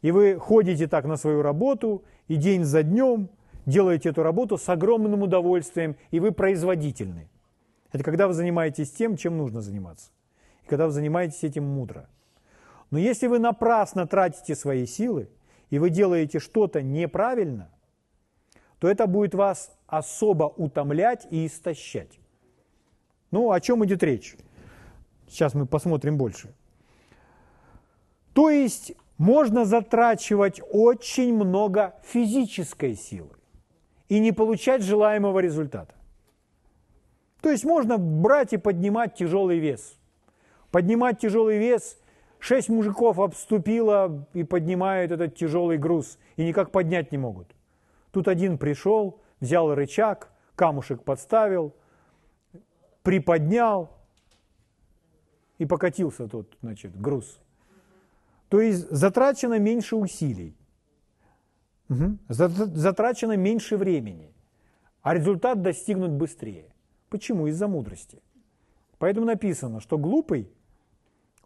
и 0.00 0.10
вы 0.10 0.38
ходите 0.38 0.86
так 0.86 1.04
на 1.04 1.16
свою 1.16 1.42
работу, 1.42 2.04
и 2.28 2.36
день 2.36 2.64
за 2.64 2.82
днем 2.82 3.28
делаете 3.66 4.08
эту 4.08 4.22
работу 4.22 4.56
с 4.56 4.68
огромным 4.68 5.22
удовольствием, 5.22 5.96
и 6.10 6.20
вы 6.20 6.32
производительны. 6.32 7.28
Это 7.92 8.02
когда 8.02 8.26
вы 8.26 8.32
занимаетесь 8.32 8.90
тем, 8.90 9.16
чем 9.16 9.36
нужно 9.36 9.60
заниматься. 9.60 10.10
И 10.64 10.68
когда 10.68 10.86
вы 10.86 10.92
занимаетесь 10.92 11.44
этим 11.44 11.64
мудро. 11.64 12.08
Но 12.90 12.98
если 12.98 13.26
вы 13.26 13.38
напрасно 13.38 14.06
тратите 14.06 14.54
свои 14.54 14.86
силы, 14.86 15.28
и 15.70 15.78
вы 15.78 15.90
делаете 15.90 16.38
что-то 16.38 16.82
неправильно, 16.82 17.70
то 18.78 18.88
это 18.88 19.06
будет 19.06 19.34
вас 19.34 19.76
особо 19.86 20.44
утомлять 20.44 21.26
и 21.30 21.46
истощать. 21.46 22.18
Ну, 23.30 23.50
о 23.50 23.60
чем 23.60 23.84
идет 23.84 24.02
речь? 24.02 24.36
Сейчас 25.28 25.54
мы 25.54 25.66
посмотрим 25.66 26.16
больше. 26.16 26.54
То 28.32 28.50
есть 28.50 28.92
можно 29.18 29.64
затрачивать 29.64 30.60
очень 30.70 31.34
много 31.34 31.94
физической 32.04 32.94
силы 32.94 33.30
и 34.08 34.20
не 34.20 34.32
получать 34.32 34.82
желаемого 34.82 35.38
результата. 35.40 35.94
То 37.40 37.50
есть 37.50 37.64
можно 37.64 37.98
брать 37.98 38.52
и 38.52 38.56
поднимать 38.56 39.14
тяжелый 39.14 39.58
вес. 39.58 39.98
Поднимать 40.74 41.20
тяжелый 41.20 41.58
вес, 41.58 41.96
шесть 42.40 42.68
мужиков 42.68 43.20
обступило 43.20 44.26
и 44.32 44.42
поднимают 44.42 45.12
этот 45.12 45.36
тяжелый 45.36 45.78
груз, 45.78 46.18
и 46.34 46.44
никак 46.44 46.72
поднять 46.72 47.12
не 47.12 47.18
могут. 47.18 47.46
Тут 48.10 48.26
один 48.26 48.58
пришел, 48.58 49.20
взял 49.38 49.72
рычаг, 49.72 50.32
камушек 50.56 51.04
подставил, 51.04 51.76
приподнял 53.04 53.88
и 55.58 55.64
покатился 55.64 56.26
тот, 56.26 56.52
значит, 56.60 57.00
груз. 57.00 57.38
То 58.48 58.60
есть 58.60 58.90
затрачено 58.90 59.60
меньше 59.60 59.94
усилий, 59.94 60.56
угу. 61.88 62.18
затрачено 62.28 63.36
меньше 63.36 63.76
времени, 63.76 64.34
а 65.02 65.14
результат 65.14 65.62
достигнут 65.62 66.10
быстрее. 66.10 66.74
Почему? 67.10 67.46
Из-за 67.46 67.68
мудрости. 67.68 68.20
Поэтому 68.98 69.24
написано, 69.24 69.78
что 69.78 69.98
глупый, 69.98 70.50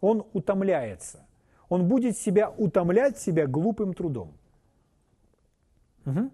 он 0.01 0.25
утомляется. 0.33 1.25
Он 1.67 1.87
будет 1.87 2.17
себя 2.17 2.49
утомлять 2.49 3.17
себя 3.17 3.47
глупым 3.47 3.93
трудом. 3.93 4.33
Угу. 6.05 6.31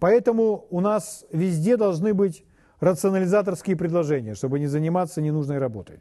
Поэтому 0.00 0.66
у 0.70 0.80
нас 0.80 1.24
везде 1.30 1.76
должны 1.76 2.14
быть 2.14 2.44
рационализаторские 2.80 3.76
предложения, 3.76 4.34
чтобы 4.34 4.58
не 4.58 4.66
заниматься 4.66 5.20
ненужной 5.20 5.58
работой. 5.58 6.00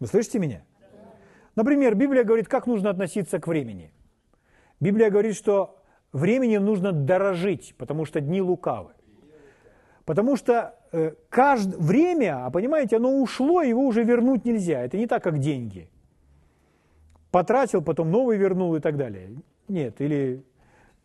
Вы 0.00 0.06
слышите 0.06 0.38
меня? 0.38 0.64
Например, 1.56 1.94
Библия 1.94 2.24
говорит, 2.24 2.48
как 2.48 2.66
нужно 2.66 2.90
относиться 2.90 3.40
к 3.40 3.48
времени. 3.48 3.92
Библия 4.80 5.10
говорит, 5.10 5.34
что 5.34 5.82
временем 6.12 6.64
нужно 6.64 6.92
дорожить, 6.92 7.74
потому 7.76 8.04
что 8.04 8.20
дни 8.20 8.40
лукавы. 8.40 8.92
Потому 10.04 10.36
что 10.36 10.77
э, 10.92 11.12
каждое 11.28 11.78
время, 11.78 12.46
а 12.46 12.50
понимаете, 12.50 12.96
оно 12.96 13.20
ушло, 13.20 13.62
его 13.62 13.86
уже 13.86 14.04
вернуть 14.04 14.44
нельзя. 14.44 14.82
Это 14.82 14.96
не 14.96 15.06
так, 15.06 15.22
как 15.22 15.38
деньги. 15.38 15.88
Потратил, 17.30 17.82
потом 17.82 18.10
новый 18.10 18.38
вернул 18.38 18.74
и 18.76 18.80
так 18.80 18.96
далее. 18.96 19.30
Нет, 19.68 20.00
или 20.00 20.42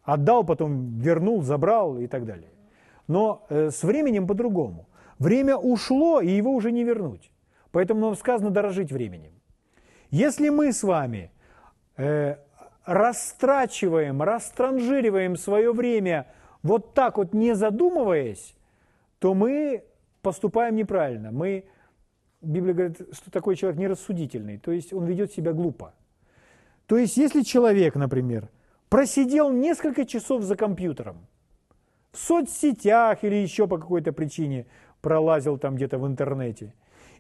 Отдал, 0.04 0.44
потом 0.44 1.00
вернул, 1.00 1.42
забрал 1.44 1.98
и 1.98 2.08
так 2.08 2.26
далее. 2.26 2.50
Но 3.08 3.46
э, 3.50 3.70
с 3.70 3.84
временем 3.84 4.28
по-другому. 4.28 4.88
Время 5.20 5.56
ушло, 5.56 6.22
и 6.22 6.30
его 6.30 6.52
уже 6.54 6.72
не 6.72 6.84
вернуть. 6.84 7.32
Поэтому 7.72 8.02
нам 8.02 8.16
сказано 8.16 8.50
дорожить 8.50 8.92
временем. 8.92 9.32
Если 10.10 10.50
мы 10.50 10.74
с 10.74 10.84
вами 10.84 11.32
э, 11.98 12.36
растрачиваем, 12.86 14.22
растранжириваем 14.22 15.38
свое 15.38 15.72
время 15.72 16.28
вот 16.62 16.94
так 16.94 17.18
вот 17.18 17.34
не 17.34 17.56
задумываясь, 17.56 18.56
то 19.24 19.34
мы 19.34 19.86
поступаем 20.21 20.76
неправильно. 20.76 21.32
Мы, 21.32 21.63
Библия 22.41 22.74
говорит, 22.74 22.97
что 23.13 23.32
такой 23.32 23.55
человек 23.55 23.80
нерассудительный, 23.80 24.57
то 24.57 24.74
есть 24.74 24.91
он 24.91 25.05
ведет 25.05 25.32
себя 25.32 25.53
глупо. 25.53 25.93
То 26.88 26.97
есть 26.97 27.15
если 27.15 27.41
человек, 27.41 27.95
например, 27.95 28.49
просидел 28.89 29.49
несколько 29.49 30.05
часов 30.05 30.43
за 30.43 30.57
компьютером, 30.57 31.26
в 32.11 32.17
соцсетях 32.17 33.24
или 33.24 33.36
еще 33.36 33.65
по 33.65 33.78
какой-то 33.78 34.11
причине 34.11 34.65
пролазил 34.99 35.57
там 35.57 35.78
где-то 35.78 35.99
в 35.99 36.05
интернете, 36.05 36.74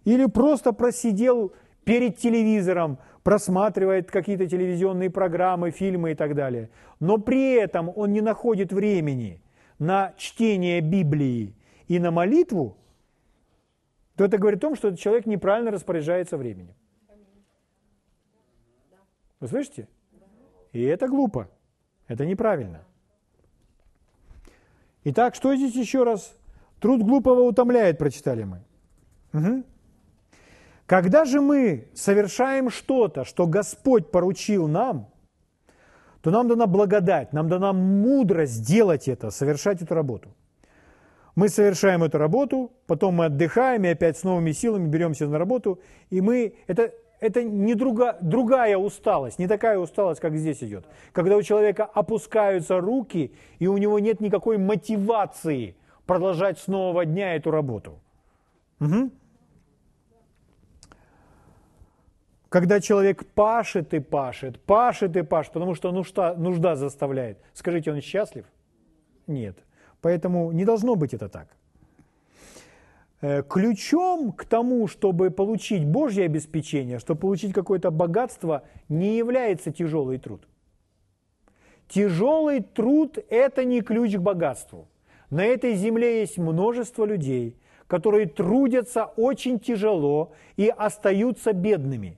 или 0.03 0.25
просто 0.25 0.73
просидел 0.73 1.53
перед 1.85 2.17
телевизором, 2.17 2.97
просматривает 3.23 4.11
какие-то 4.11 4.45
телевизионные 4.45 5.09
программы, 5.09 5.71
фильмы 5.71 6.11
и 6.11 6.15
так 6.15 6.35
далее, 6.35 6.69
но 6.99 7.17
при 7.17 7.53
этом 7.53 7.89
он 7.95 8.11
не 8.11 8.19
находит 8.19 8.73
времени 8.73 9.41
на 9.79 10.13
чтение 10.17 10.81
Библии 10.81 11.55
и 11.87 11.99
на 11.99 12.11
молитву, 12.11 12.77
то 14.15 14.25
это 14.25 14.37
говорит 14.37 14.59
о 14.59 14.67
том, 14.67 14.75
что 14.75 14.89
этот 14.89 14.99
человек 14.99 15.25
неправильно 15.25 15.71
распоряжается 15.71 16.37
временем. 16.37 16.75
Вы 19.39 19.47
слышите? 19.47 19.87
И 20.71 20.81
это 20.81 21.07
глупо. 21.07 21.49
Это 22.07 22.25
неправильно. 22.25 22.83
Итак, 25.03 25.35
что 25.35 25.55
здесь 25.55 25.75
еще 25.75 26.03
раз? 26.03 26.33
Труд 26.79 27.01
глупого 27.01 27.41
утомляет, 27.41 27.97
прочитали 27.97 28.43
мы. 28.43 28.61
Угу. 29.33 29.63
Когда 30.85 31.25
же 31.25 31.41
мы 31.41 31.87
совершаем 31.93 32.69
что-то, 32.69 33.23
что 33.23 33.47
Господь 33.47 34.11
поручил 34.11 34.67
нам, 34.67 35.09
то 36.21 36.31
нам 36.31 36.47
дана 36.47 36.67
благодать, 36.67 37.33
нам 37.33 37.49
дана 37.49 37.73
мудрость 37.73 38.65
делать 38.65 39.07
это, 39.07 39.29
совершать 39.29 39.81
эту 39.81 39.93
работу. 39.93 40.33
Мы 41.35 41.49
совершаем 41.49 42.03
эту 42.03 42.17
работу, 42.17 42.71
потом 42.85 43.15
мы 43.15 43.25
отдыхаем 43.25 43.83
и 43.85 43.89
опять 43.89 44.17
с 44.17 44.23
новыми 44.23 44.51
силами 44.51 44.87
беремся 44.87 45.27
на 45.27 45.39
работу, 45.39 45.79
и 46.11 46.21
мы, 46.21 46.53
это 46.67 46.91
это 47.23 47.41
не 47.41 47.73
друга, 47.73 48.17
другая 48.19 48.77
усталость, 48.77 49.39
не 49.39 49.47
такая 49.47 49.79
усталость, 49.79 50.19
как 50.19 50.35
здесь 50.35 50.61
идет. 50.61 50.85
Когда 51.13 51.37
у 51.37 51.41
человека 51.41 51.85
опускаются 51.85 52.81
руки, 52.81 53.33
и 53.59 53.67
у 53.67 53.77
него 53.77 53.97
нет 53.99 54.19
никакой 54.19 54.57
мотивации 54.57 55.77
продолжать 56.05 56.59
с 56.59 56.67
нового 56.67 57.05
дня 57.05 57.35
эту 57.35 57.49
работу. 57.49 57.99
Угу. 58.81 59.11
Когда 62.49 62.81
человек 62.81 63.25
пашет 63.25 63.93
и 63.93 63.99
пашет, 63.99 64.59
пашет 64.59 65.15
и 65.15 65.23
пашет, 65.23 65.53
потому 65.53 65.75
что 65.75 65.93
нужда, 65.93 66.35
нужда 66.35 66.75
заставляет. 66.75 67.39
Скажите, 67.53 67.91
он 67.93 68.01
счастлив? 68.01 68.45
Нет. 69.27 69.57
Поэтому 70.03 70.51
не 70.51 70.65
должно 70.65 70.95
быть 70.95 71.13
это 71.13 71.29
так. 71.29 71.47
Э, 73.21 73.41
ключом 73.41 74.33
к 74.33 74.43
тому, 74.43 74.87
чтобы 74.87 75.31
получить 75.31 75.85
Божье 75.85 76.25
обеспечение, 76.25 76.99
чтобы 76.99 77.21
получить 77.21 77.53
какое-то 77.53 77.89
богатство, 77.89 78.63
не 78.89 79.15
является 79.17 79.71
тяжелый 79.71 80.17
труд. 80.17 80.45
Тяжелый 81.87 82.59
труд– 82.59 83.17
это 83.29 83.63
не 83.63 83.81
ключ 83.81 84.15
к 84.15 84.19
богатству. 84.19 84.89
На 85.29 85.45
этой 85.45 85.75
земле 85.75 86.19
есть 86.19 86.37
множество 86.37 87.05
людей, 87.05 87.55
которые 87.87 88.27
трудятся 88.27 89.05
очень 89.05 89.57
тяжело 89.57 90.33
и 90.57 90.67
остаются 90.67 91.53
бедными. 91.53 92.17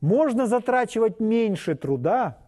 Можно 0.00 0.46
затрачивать 0.46 1.20
меньше 1.20 1.74
труда, 1.74 2.38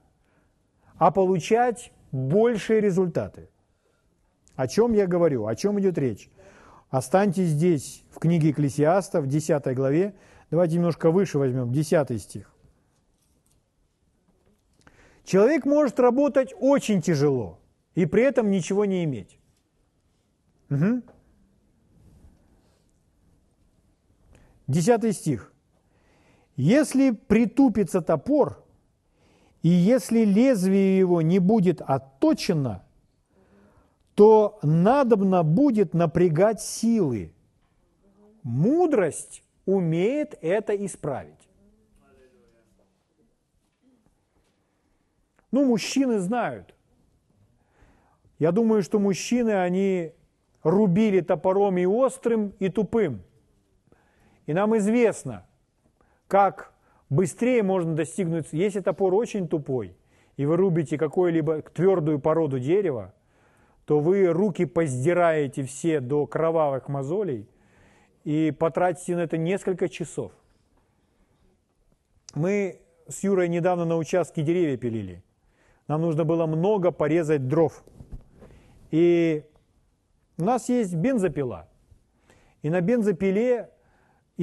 а 0.96 1.11
получать 1.11 1.92
большие 2.12 2.80
результаты. 2.80 3.48
О 4.57 4.68
чем 4.68 4.92
я 4.92 5.07
говорю? 5.07 5.46
О 5.46 5.55
чем 5.57 5.80
идет 5.80 5.98
речь? 5.98 6.30
Останьтесь 6.90 7.48
здесь, 7.48 8.05
в 8.11 8.18
книге 8.18 8.51
Экклесиаста, 8.51 9.20
в 9.20 9.26
10 9.26 9.74
главе. 9.74 10.14
Давайте 10.51 10.76
немножко 10.76 11.11
выше 11.11 11.38
возьмем, 11.38 11.72
10 11.72 12.20
стих. 12.20 12.53
Человек 15.24 15.64
может 15.64 16.01
работать 16.01 16.53
очень 16.59 17.01
тяжело 17.01 17.61
и 17.94 18.07
при 18.07 18.22
этом 18.22 18.51
ничего 18.51 18.84
не 18.84 19.05
иметь. 19.05 19.38
Угу. 20.70 21.03
Десятый 24.66 25.12
стих. 25.12 25.53
Если 26.57 27.11
притупится 27.11 28.03
топор, 28.03 28.64
и 29.62 29.68
если 29.68 30.24
лезвие 30.24 30.98
его 30.98 31.22
не 31.22 31.38
будет 31.38 31.80
отточено, 31.82 32.84
то 34.14 34.59
надобно 34.62 35.42
будет 35.42 35.94
напрягать 35.94 36.61
силы. 36.61 37.32
Мудрость 38.42 39.42
умеет 39.66 40.36
это 40.40 40.74
исправить. 40.84 41.34
Ну, 45.51 45.64
мужчины 45.64 46.18
знают. 46.18 46.74
Я 48.38 48.53
думаю, 48.53 48.82
что 48.82 48.98
мужчины, 48.98 49.51
они 49.62 50.12
рубили 50.62 51.20
топором 51.20 51.76
и 51.78 51.84
острым, 51.86 52.55
и 52.59 52.68
тупым. 52.68 53.22
И 54.46 54.53
нам 54.53 54.76
известно, 54.78 55.46
как 56.31 56.72
быстрее 57.11 57.64
можно 57.64 57.97
достигнуть, 57.97 58.47
если 58.53 58.78
топор 58.81 59.12
очень 59.14 59.49
тупой, 59.49 59.97
и 60.37 60.47
вы 60.47 60.57
рубите 60.57 60.97
какую-либо 60.97 61.62
твердую 61.62 62.20
породу 62.20 62.61
дерева, 62.61 63.12
то 63.85 63.99
вы 63.99 64.28
руки 64.28 64.64
поздираете 64.64 65.64
все 65.64 65.99
до 65.99 66.26
кровавых 66.26 66.89
мозолей 66.89 67.49
и 68.22 68.55
потратите 68.57 69.16
на 69.16 69.22
это 69.22 69.39
несколько 69.39 69.89
часов. 69.89 70.31
Мы 72.37 72.81
с 73.09 73.24
Юрой 73.24 73.49
недавно 73.49 73.85
на 73.85 73.97
участке 73.97 74.43
деревья 74.43 74.76
пилили. 74.76 75.24
Нам 75.89 76.03
нужно 76.03 76.24
было 76.24 76.47
много 76.47 76.93
порезать 76.93 77.49
дров. 77.49 77.83
И 78.93 79.45
у 80.39 80.45
нас 80.45 80.68
есть 80.68 80.95
бензопила. 80.95 81.68
И 82.62 82.70
на 82.70 82.81
бензопиле 82.83 83.70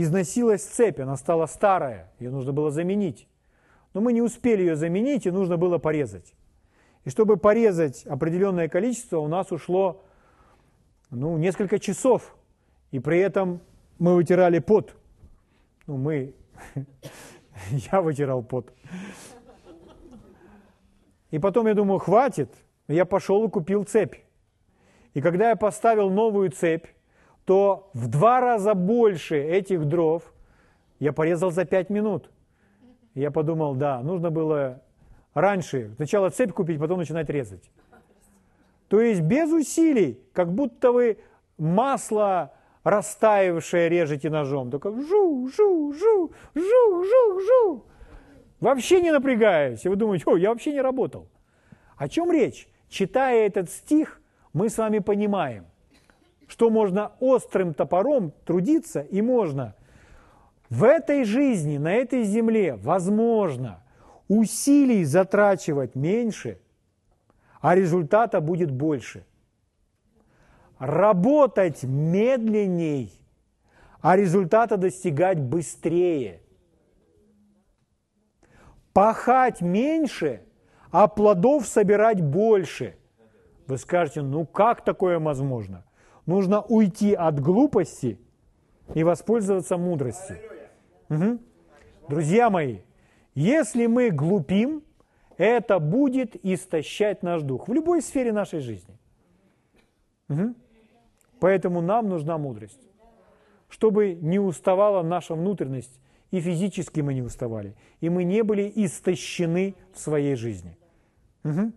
износилась 0.01 0.63
цепь, 0.63 0.99
она 0.99 1.17
стала 1.17 1.47
старая, 1.47 2.11
ее 2.19 2.29
нужно 2.29 2.53
было 2.53 2.69
заменить. 2.69 3.27
Но 3.93 4.01
мы 4.01 4.13
не 4.13 4.21
успели 4.21 4.61
ее 4.61 4.75
заменить, 4.75 5.25
и 5.25 5.31
нужно 5.31 5.57
было 5.57 5.79
порезать. 5.79 6.35
И 7.03 7.09
чтобы 7.09 7.37
порезать 7.37 8.05
определенное 8.05 8.67
количество, 8.67 9.17
у 9.17 9.27
нас 9.27 9.51
ушло 9.51 10.03
ну, 11.09 11.37
несколько 11.37 11.79
часов. 11.79 12.35
И 12.91 12.99
при 12.99 13.17
этом 13.19 13.61
мы 13.97 14.15
вытирали 14.15 14.59
пот. 14.59 14.95
Ну, 15.87 15.97
мы... 15.97 16.35
Я 17.91 18.01
вытирал 18.01 18.43
пот. 18.43 18.71
И 21.31 21.39
потом 21.39 21.67
я 21.67 21.73
думаю, 21.73 21.99
хватит. 21.99 22.53
Я 22.87 23.03
пошел 23.03 23.45
и 23.45 23.49
купил 23.49 23.83
цепь. 23.83 24.15
И 25.13 25.21
когда 25.21 25.49
я 25.49 25.55
поставил 25.55 26.09
новую 26.09 26.51
цепь, 26.51 26.85
то 27.47 27.89
в 27.93 28.09
два 28.09 28.41
раза 28.41 28.73
больше 28.73 29.37
этих 29.37 29.85
дров 29.85 30.33
я 30.99 31.13
порезал 31.13 31.49
за 31.49 31.63
пять 31.63 31.89
минут. 31.89 32.29
Я 33.15 33.31
подумал, 33.31 33.73
да, 33.73 34.01
нужно 34.03 34.31
было 34.31 34.81
раньше 35.33 35.93
сначала 35.95 36.29
цепь 36.29 36.51
купить, 36.51 36.77
потом 36.77 36.99
начинать 36.99 37.29
резать. 37.29 37.71
То 38.89 38.99
есть 38.99 39.21
без 39.21 39.49
усилий, 39.49 40.19
как 40.33 40.51
будто 40.53 40.91
вы 40.91 41.19
масло 41.57 42.51
растаявшее 42.83 43.87
режете 43.87 44.29
ножом. 44.29 44.69
Только 44.69 44.91
жу, 44.91 45.47
жу, 45.47 45.93
жу, 45.93 46.31
жу, 46.53 47.03
жу, 47.05 47.39
жу. 47.39 47.85
Вообще 48.59 48.99
не 48.99 49.11
напрягаясь. 49.11 49.85
И 49.85 49.89
вы 49.89 49.95
думаете, 49.95 50.25
о, 50.27 50.35
я 50.35 50.49
вообще 50.49 50.73
не 50.73 50.81
работал. 50.81 51.29
О 51.95 52.09
чем 52.09 52.29
речь? 52.29 52.67
Читая 52.89 53.47
этот 53.47 53.69
стих, 53.69 54.21
мы 54.51 54.67
с 54.67 54.77
вами 54.77 54.99
понимаем, 54.99 55.65
что 56.47 56.69
можно 56.69 57.11
острым 57.19 57.73
топором 57.73 58.33
трудиться 58.45 59.01
и 59.01 59.21
можно 59.21 59.75
в 60.69 60.83
этой 60.83 61.23
жизни, 61.23 61.77
на 61.77 61.93
этой 61.93 62.23
земле, 62.23 62.75
возможно, 62.75 63.83
усилий 64.27 65.03
затрачивать 65.05 65.95
меньше, 65.95 66.59
а 67.61 67.75
результата 67.75 68.41
будет 68.41 68.71
больше. 68.71 69.25
Работать 70.77 71.83
медленней, 71.83 73.11
а 74.01 74.15
результата 74.15 74.77
достигать 74.77 75.39
быстрее. 75.39 76.41
Пахать 78.93 79.61
меньше, 79.61 80.43
а 80.91 81.07
плодов 81.07 81.65
собирать 81.65 82.21
больше. 82.21 82.95
Вы 83.67 83.77
скажете, 83.77 84.21
ну 84.21 84.45
как 84.45 84.83
такое 84.83 85.19
возможно? 85.19 85.86
Нужно 86.27 86.61
уйти 86.61 87.13
от 87.13 87.39
глупости 87.39 88.19
и 88.93 89.03
воспользоваться 89.03 89.77
мудростью. 89.77 90.37
Угу. 91.09 91.39
Друзья 92.09 92.49
мои, 92.49 92.79
если 93.33 93.87
мы 93.87 94.11
глупим, 94.11 94.83
это 95.37 95.79
будет 95.79 96.35
истощать 96.45 97.23
наш 97.23 97.43
дух 97.43 97.69
в 97.69 97.73
любой 97.73 98.01
сфере 98.01 98.33
нашей 98.33 98.59
жизни. 98.59 98.99
Угу. 100.27 100.53
Поэтому 101.39 101.79
нам 101.79 102.09
нужна 102.09 102.37
мудрость, 102.37 102.81
чтобы 103.69 104.13
не 104.15 104.37
уставала 104.37 105.03
наша 105.03 105.33
внутренность, 105.33 105.97
и 106.31 106.41
физически 106.41 106.99
мы 106.99 107.13
не 107.13 107.21
уставали, 107.21 107.73
и 108.01 108.09
мы 108.09 108.25
не 108.25 108.43
были 108.43 108.69
истощены 108.75 109.75
в 109.93 109.99
своей 109.99 110.35
жизни. 110.35 110.77
Угу. 111.45 111.71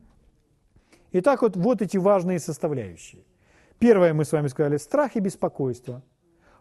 Итак, 1.12 1.42
вот, 1.42 1.57
вот 1.57 1.82
эти 1.82 1.98
важные 1.98 2.40
составляющие. 2.40 3.22
Первое, 3.80 4.14
мы 4.14 4.24
с 4.24 4.30
вами 4.30 4.46
сказали, 4.46 4.76
страх 4.76 5.16
и 5.16 5.20
беспокойство. 5.20 6.02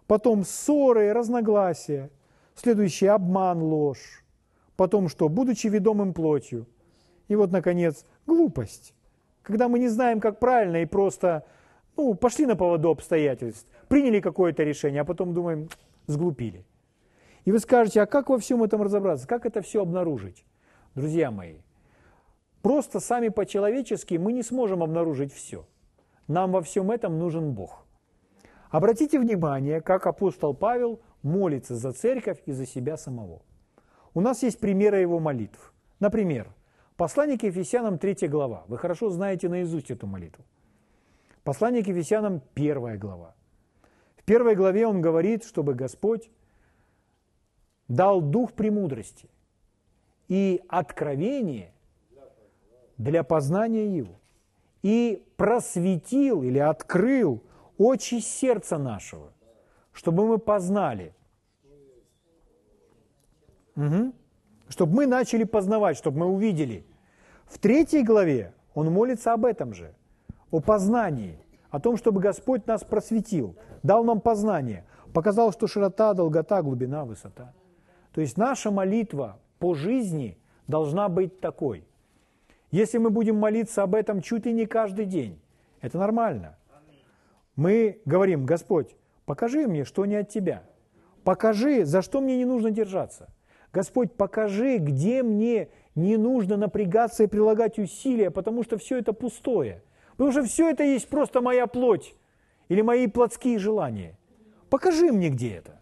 Потом 0.07 0.43
ссоры, 0.43 1.13
разногласия. 1.13 2.09
Следующий– 2.55 3.05
обман, 3.07 3.61
ложь 3.61 4.23
потом 4.79 5.09
что? 5.09 5.27
Будучи 5.27 5.67
ведомым 5.67 6.13
плотью. 6.13 6.65
И 7.27 7.35
вот, 7.35 7.51
наконец, 7.51 8.05
глупость. 8.25 8.95
Когда 9.41 9.67
мы 9.67 9.77
не 9.77 9.89
знаем, 9.89 10.21
как 10.21 10.39
правильно, 10.39 10.77
и 10.81 10.85
просто 10.85 11.45
ну, 11.97 12.13
пошли 12.13 12.45
на 12.45 12.55
поводу 12.55 12.89
обстоятельств, 12.89 13.67
приняли 13.89 14.21
какое-то 14.21 14.63
решение, 14.63 15.01
а 15.01 15.05
потом 15.05 15.33
думаем, 15.33 15.67
сглупили. 16.07 16.65
И 17.43 17.51
вы 17.51 17.59
скажете, 17.59 18.01
а 18.01 18.05
как 18.05 18.29
во 18.29 18.37
всем 18.37 18.63
этом 18.63 18.81
разобраться? 18.81 19.27
Как 19.27 19.45
это 19.45 19.61
все 19.61 19.81
обнаружить? 19.81 20.45
Друзья 20.95 21.29
мои, 21.29 21.55
просто 22.61 23.01
сами 23.01 23.27
по-человечески 23.27 24.15
мы 24.15 24.31
не 24.31 24.43
сможем 24.43 24.81
обнаружить 24.81 25.33
все. 25.33 25.65
Нам 26.29 26.51
во 26.51 26.61
всем 26.61 26.91
этом 26.91 27.17
нужен 27.17 27.53
Бог. 27.53 27.87
Обратите 28.69 29.19
внимание, 29.19 29.81
как 29.81 30.05
апостол 30.05 30.53
Павел 30.53 31.01
молится 31.23 31.75
за 31.75 31.91
церковь 31.91 32.37
и 32.45 32.51
за 32.51 32.67
себя 32.67 32.97
самого. 32.97 33.41
У 34.13 34.21
нас 34.21 34.43
есть 34.43 34.59
примеры 34.59 34.97
его 34.97 35.19
молитв. 35.19 35.73
Например, 35.99 36.53
послание 36.97 37.39
к 37.39 37.43
Ефесянам 37.43 37.97
3 37.97 38.27
глава. 38.27 38.63
Вы 38.67 38.77
хорошо 38.77 39.09
знаете 39.09 39.49
наизусть 39.49 39.89
эту 39.89 40.05
молитву. 40.05 40.45
Послание 41.43 41.83
к 41.83 41.87
Ефесянам 41.87 42.43
1 42.53 42.99
глава. 42.99 43.33
В 44.15 44.23
первой 44.23 44.53
главе 44.53 44.85
он 44.85 45.01
говорит, 45.01 45.43
чтобы 45.43 45.73
Господь 45.73 46.29
дал 47.87 48.21
дух 48.21 48.53
премудрости 48.53 49.31
и 50.27 50.61
откровение 50.67 51.73
для 52.97 53.23
познания 53.23 53.97
Его. 53.97 54.18
И 54.81 55.25
просветил 55.35 56.43
или 56.43 56.59
открыл 56.59 57.43
очи 57.77 58.19
сердца 58.19 58.77
нашего, 58.77 59.33
чтобы 59.93 60.27
мы 60.27 60.37
познали 60.37 61.13
Угу. 63.79 64.13
Чтобы 64.67 64.93
мы 64.93 65.07
начали 65.07 65.45
познавать, 65.45 65.97
чтобы 65.97 66.19
мы 66.19 66.25
увидели. 66.27 66.85
В 67.45 67.57
третьей 67.57 68.03
главе 68.03 68.53
он 68.73 68.91
молится 68.91 69.33
об 69.33 69.45
этом 69.45 69.73
же, 69.73 69.95
о 70.51 70.59
познании, 70.59 71.39
о 71.71 71.79
том, 71.79 71.97
чтобы 71.97 72.19
Господь 72.19 72.67
нас 72.67 72.83
просветил, 72.83 73.55
дал 73.81 74.03
нам 74.03 74.19
познание, 74.19 74.85
показал, 75.13 75.51
что 75.51 75.67
широта, 75.67 76.13
долгота, 76.13 76.61
глубина, 76.61 77.05
высота. 77.05 77.53
То 78.13 78.21
есть 78.21 78.37
наша 78.37 78.69
молитва 78.69 79.39
по 79.59 79.73
жизни 79.73 80.37
должна 80.67 81.09
быть 81.09 81.39
такой. 81.39 81.87
Если 82.71 82.97
мы 82.97 83.09
будем 83.09 83.37
молиться 83.37 83.83
об 83.83 83.95
этом 83.95 84.21
чуть 84.21 84.45
ли 84.45 84.53
не 84.53 84.65
каждый 84.65 85.05
день, 85.05 85.39
это 85.81 85.97
нормально. 85.97 86.57
Мы 87.55 88.01
говорим, 88.05 88.45
Господь, 88.45 88.95
покажи 89.25 89.67
мне, 89.67 89.85
что 89.85 90.05
не 90.05 90.15
от 90.15 90.29
Тебя. 90.29 90.63
Покажи, 91.23 91.85
за 91.85 92.01
что 92.01 92.21
мне 92.21 92.37
не 92.37 92.45
нужно 92.45 92.71
держаться– 92.71 93.29
Господь, 93.71 94.13
покажи, 94.13 94.77
где 94.77 95.21
мне 95.21 95.69
не 95.95 96.17
нужно 96.17 96.57
напрягаться 96.57 97.23
и 97.23 97.27
прилагать 97.27 97.77
усилия, 97.77 98.31
потому 98.31 98.63
что 98.63 98.77
все 98.77 98.97
это 98.97 99.13
пустое. 99.13 99.83
Потому 100.11 100.31
что 100.31 100.43
все 100.43 100.69
это 100.69 100.83
есть 100.83 101.07
просто 101.07 101.41
моя 101.41 101.67
плоть 101.67 102.15
или 102.67 102.81
мои 102.81 103.07
плотские 103.07 103.59
желания. 103.59 104.17
Покажи 104.69 105.11
мне, 105.11 105.29
где 105.29 105.55
это. 105.55 105.79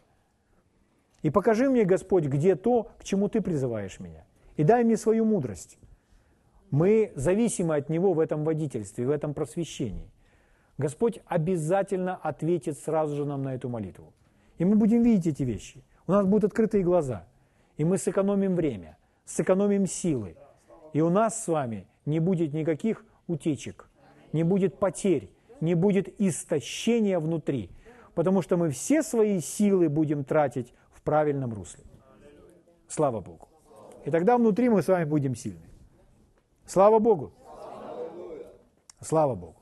И 1.21 1.29
покажи 1.29 1.69
мне, 1.69 1.83
Господь, 1.83 2.25
где 2.25 2.55
то, 2.55 2.91
к 2.99 3.03
чему 3.03 3.29
Ты 3.29 3.41
призываешь 3.41 3.99
меня. 3.99 4.25
И 4.57 4.63
дай 4.63 4.83
мне 4.83 4.97
свою 4.97 5.25
мудрость. 5.25 5.77
Мы 6.71 7.11
зависимы 7.15 7.75
от 7.75 7.89
Него 7.89 8.13
в 8.13 8.19
этом 8.19 8.43
водительстве, 8.43 9.05
в 9.05 9.09
этом 9.09 9.33
просвещении. 9.33 10.11
Господь 10.77 11.19
обязательно 11.25 12.15
ответит 12.15 12.77
сразу 12.77 13.15
же 13.15 13.25
нам 13.25 13.43
на 13.43 13.55
эту 13.55 13.69
молитву. 13.69 14.13
И 14.57 14.65
мы 14.65 14.75
будем 14.75 15.03
видеть 15.03 15.27
эти 15.27 15.43
вещи. 15.43 15.83
У 16.07 16.11
нас 16.11 16.25
будут 16.25 16.51
открытые 16.51 16.83
глаза– 16.83 17.25
и 17.77 17.85
мы 17.85 17.97
сэкономим 17.97 18.55
время, 18.55 18.97
сэкономим 19.25 19.85
силы. 19.85 20.35
И 20.93 21.01
у 21.01 21.09
нас 21.09 21.43
с 21.43 21.47
вами 21.47 21.87
не 22.05 22.19
будет 22.19 22.53
никаких 22.53 23.05
утечек, 23.27 23.87
не 24.33 24.43
будет 24.43 24.79
потерь, 24.79 25.29
не 25.61 25.75
будет 25.75 26.19
истощения 26.19 27.19
внутри, 27.19 27.69
потому 28.15 28.41
что 28.41 28.57
мы 28.57 28.71
все 28.71 29.03
свои 29.03 29.39
силы 29.39 29.89
будем 29.89 30.23
тратить 30.23 30.73
в 30.91 31.01
правильном 31.01 31.53
русле. 31.53 31.83
Слава 32.87 33.21
Богу. 33.21 33.47
И 34.05 34.11
тогда 34.11 34.37
внутри 34.37 34.69
мы 34.69 34.81
с 34.81 34.87
вами 34.87 35.05
будем 35.05 35.35
сильны. 35.35 35.66
Слава 36.67 36.99
Богу. 36.99 37.31
Слава 39.01 39.35
Богу. 39.35 39.56